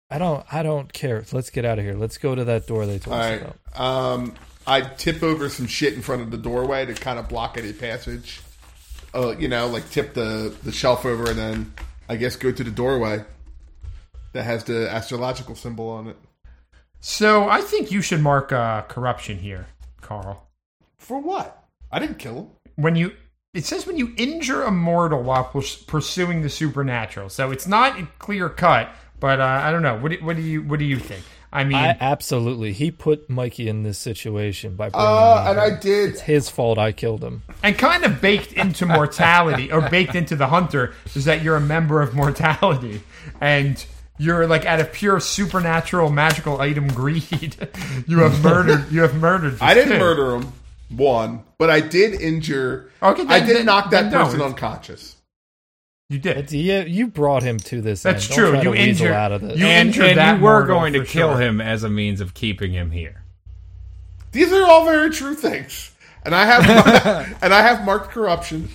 [0.10, 0.46] I don't.
[0.54, 1.24] I don't care.
[1.32, 1.96] Let's get out of here.
[1.96, 3.42] Let's go to that door they told All us right.
[3.42, 3.80] about.
[3.80, 4.34] Um,
[4.68, 7.74] I tip over some shit in front of the doorway to kind of block any
[7.74, 8.42] passage.
[9.14, 11.74] Uh, you know, like tip the the shelf over and then
[12.08, 13.24] I guess go to the doorway
[14.34, 16.18] that has the astrological symbol on it.
[17.02, 19.68] So I think you should mark uh, corruption here,
[20.02, 20.48] Karl.
[20.98, 21.66] For what?
[21.92, 22.48] I didn't kill him.
[22.76, 23.14] When you
[23.54, 27.30] it says when you injure a mortal while purs- pursuing the supernatural.
[27.30, 28.90] So it's not clear cut,
[29.20, 29.98] but uh, I don't know.
[29.98, 31.24] What do, what do you what do you think?
[31.54, 32.72] I mean, I absolutely.
[32.72, 35.60] He put Mikey in this situation by bringing Uh, and.
[35.60, 36.12] I did.
[36.12, 36.78] It's his fault.
[36.78, 37.42] I killed him.
[37.62, 41.62] and kind of baked into mortality or baked into the hunter is that you're a
[41.62, 43.02] member of mortality
[43.42, 43.86] and
[44.22, 47.56] you're like out of pure supernatural magical item greed.
[48.08, 48.92] you have murdered.
[48.92, 49.58] You have murdered.
[49.60, 50.00] I didn't two.
[50.00, 50.54] murder him.
[50.90, 52.92] One, but I did injure.
[53.02, 55.16] Okay, I did then- knock that then no, person it's- unconscious.
[56.10, 56.38] You did.
[56.38, 58.04] It's, you, you brought him to this.
[58.04, 58.36] That's end.
[58.36, 58.52] true.
[58.52, 59.58] Don't try You weasel injured- out of this.
[59.58, 61.40] you- and injured and that you were going to kill sure.
[61.42, 63.24] him as a means of keeping him here.
[64.34, 65.92] These are all very true things,
[66.26, 68.70] and I have and I have marked corruption.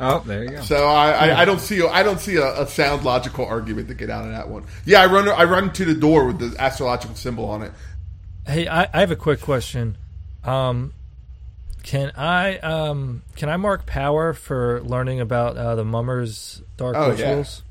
[0.00, 0.60] Oh, there you go.
[0.62, 3.94] So I, I, I don't see I don't see a, a sound logical argument to
[3.94, 4.64] get out of that one.
[4.84, 7.72] Yeah, I run I run to the door with the astrological symbol on it.
[8.46, 9.96] Hey, I, I have a quick question.
[10.44, 10.92] Um,
[11.82, 17.06] can I um can I mark power for learning about uh, the Mummer's dark Oh,
[17.12, 17.26] yeah.
[17.28, 17.62] rituals?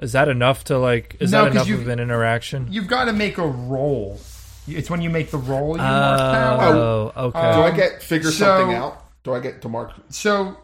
[0.00, 1.16] Is that enough to like?
[1.20, 2.68] Is No, that 'cause enough you- of an interaction?
[2.70, 4.20] You've got to make a roll.
[4.66, 5.72] It's when you make the roll.
[5.76, 6.62] You mark power.
[6.74, 7.52] Oh, okay.
[7.52, 9.03] Do I get figure so- something out?
[9.24, 9.92] Do I get to mark?
[10.10, 10.56] So,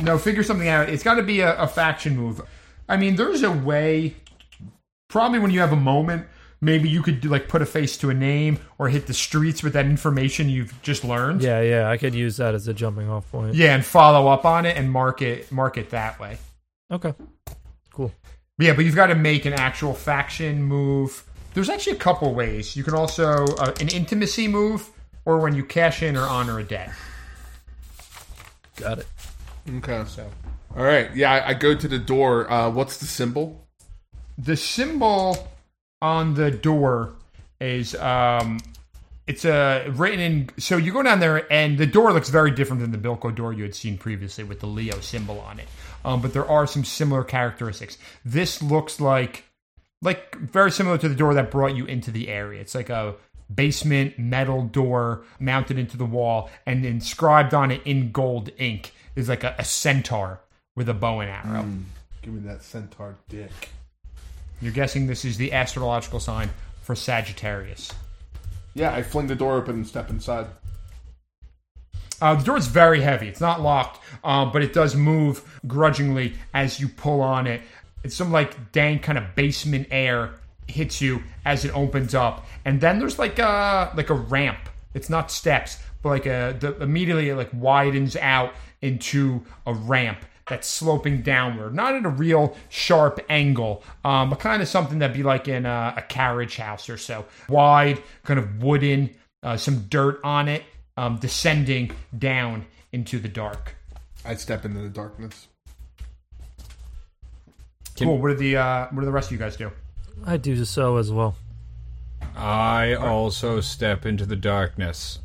[0.00, 0.88] no, figure something out.
[0.88, 2.42] It's got to be a, a faction move.
[2.88, 4.16] I mean, there's a way.
[5.08, 6.26] Probably when you have a moment,
[6.60, 9.62] maybe you could do, like put a face to a name or hit the streets
[9.62, 11.42] with that information you've just learned.
[11.42, 11.88] yeah, yeah.
[11.88, 13.54] I could use that as a jumping off point.
[13.54, 16.38] Yeah, and follow up on it and mark it mark it that way.
[16.90, 17.14] Okay.
[17.92, 18.12] Cool.
[18.58, 21.24] Yeah, but you've got to make an actual faction move.
[21.54, 22.74] There's actually a couple ways.
[22.76, 24.88] You can also uh, an intimacy move,
[25.24, 26.90] or when you cash in or honor a debt.
[28.78, 29.06] Got it.
[29.76, 30.04] Okay.
[30.06, 30.30] So,
[30.76, 31.14] all right.
[31.14, 32.50] Yeah, I, I go to the door.
[32.50, 33.66] Uh, what's the symbol?
[34.38, 35.48] The symbol
[36.00, 37.14] on the door
[37.60, 38.60] is um,
[39.26, 40.50] it's uh, written in.
[40.58, 43.52] So you go down there, and the door looks very different than the Bilco door
[43.52, 45.68] you had seen previously with the Leo symbol on it.
[46.04, 47.98] Um, but there are some similar characteristics.
[48.24, 49.44] This looks like
[50.00, 52.60] like very similar to the door that brought you into the area.
[52.60, 53.16] It's like a
[53.54, 59.28] basement metal door mounted into the wall, and inscribed on it in gold ink is
[59.28, 60.40] like a, a centaur
[60.76, 61.66] with a bow and arrow.
[62.22, 63.70] Give me that centaur dick.
[64.60, 66.50] You're guessing this is the astrological sign
[66.82, 67.92] for Sagittarius.
[68.74, 70.46] Yeah, I fling the door open and step inside.
[72.20, 73.28] Uh, the is very heavy.
[73.28, 77.62] It's not locked, um, but it does move grudgingly as you pull on it.
[78.02, 80.34] It's some like dank kind of basement air
[80.68, 84.68] hits you as it opens up, and then there's like a like a ramp.
[84.94, 90.24] It's not steps, but like a the, immediately it like widens out into a ramp
[90.48, 95.16] that's sloping downward, not at a real sharp angle, um, but kind of something that'd
[95.16, 97.26] be like in a, a carriage house or so.
[97.48, 100.64] Wide, kind of wooden, uh, some dirt on it,
[100.96, 103.74] um, descending down into the dark.
[104.24, 105.48] I step into the darkness.
[107.98, 108.18] cool.
[108.18, 109.70] What do the uh, what do the rest of you guys do?
[110.26, 111.36] I do so as well.
[112.36, 115.18] I also step into the darkness.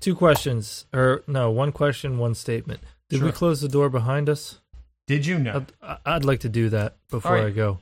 [0.00, 2.80] Two questions, or no, one question, one statement.
[3.08, 4.58] Did we close the door behind us?
[5.06, 5.64] Did you know?
[5.82, 7.48] I'd, I'd like to do that before All right.
[7.48, 7.78] I go.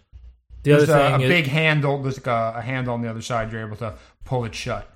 [0.63, 2.03] The There's other a, thing, a is, big handle.
[2.03, 3.53] There's like a, a handle on the other side.
[3.53, 4.91] You're able to pull it shut.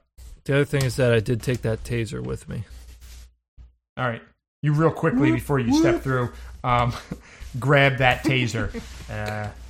[0.45, 2.65] the other thing is that I did take that taser with me.
[3.97, 4.23] All right.
[4.63, 6.33] You real quickly before you step through,
[6.65, 6.93] um,
[7.61, 8.71] grab that taser.
[9.11, 9.64] Uh, It's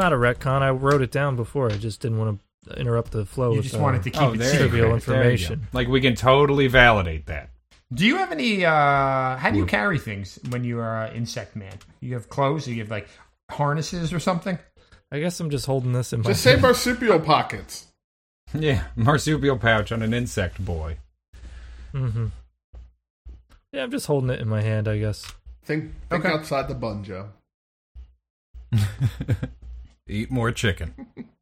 [0.00, 0.62] not a retcon.
[0.62, 1.70] I wrote it down before.
[1.70, 3.50] I just didn't want to interrupt the flow.
[3.50, 5.48] you with, just uh, wanted to keep Oh, it there you trivial information.
[5.48, 5.78] There you go.
[5.78, 7.50] Like we can totally validate that.
[7.92, 8.64] Do you have any?
[8.64, 11.74] Uh, how do you carry things when you are uh, insect man?
[12.00, 12.66] You have clothes.
[12.68, 13.08] You have like
[13.50, 14.58] harnesses or something.
[15.12, 16.30] I guess I'm just holding this in my.
[16.30, 17.86] Just say marsupial pockets.
[18.52, 20.98] Yeah, marsupial pouch on an insect boy.
[21.94, 22.26] Mm-hmm.
[23.72, 24.88] Yeah, I'm just holding it in my hand.
[24.88, 25.24] I guess.
[25.62, 26.34] Think, think Okay.
[26.34, 27.28] outside the bun, Joe.
[30.10, 31.06] Eat more chicken.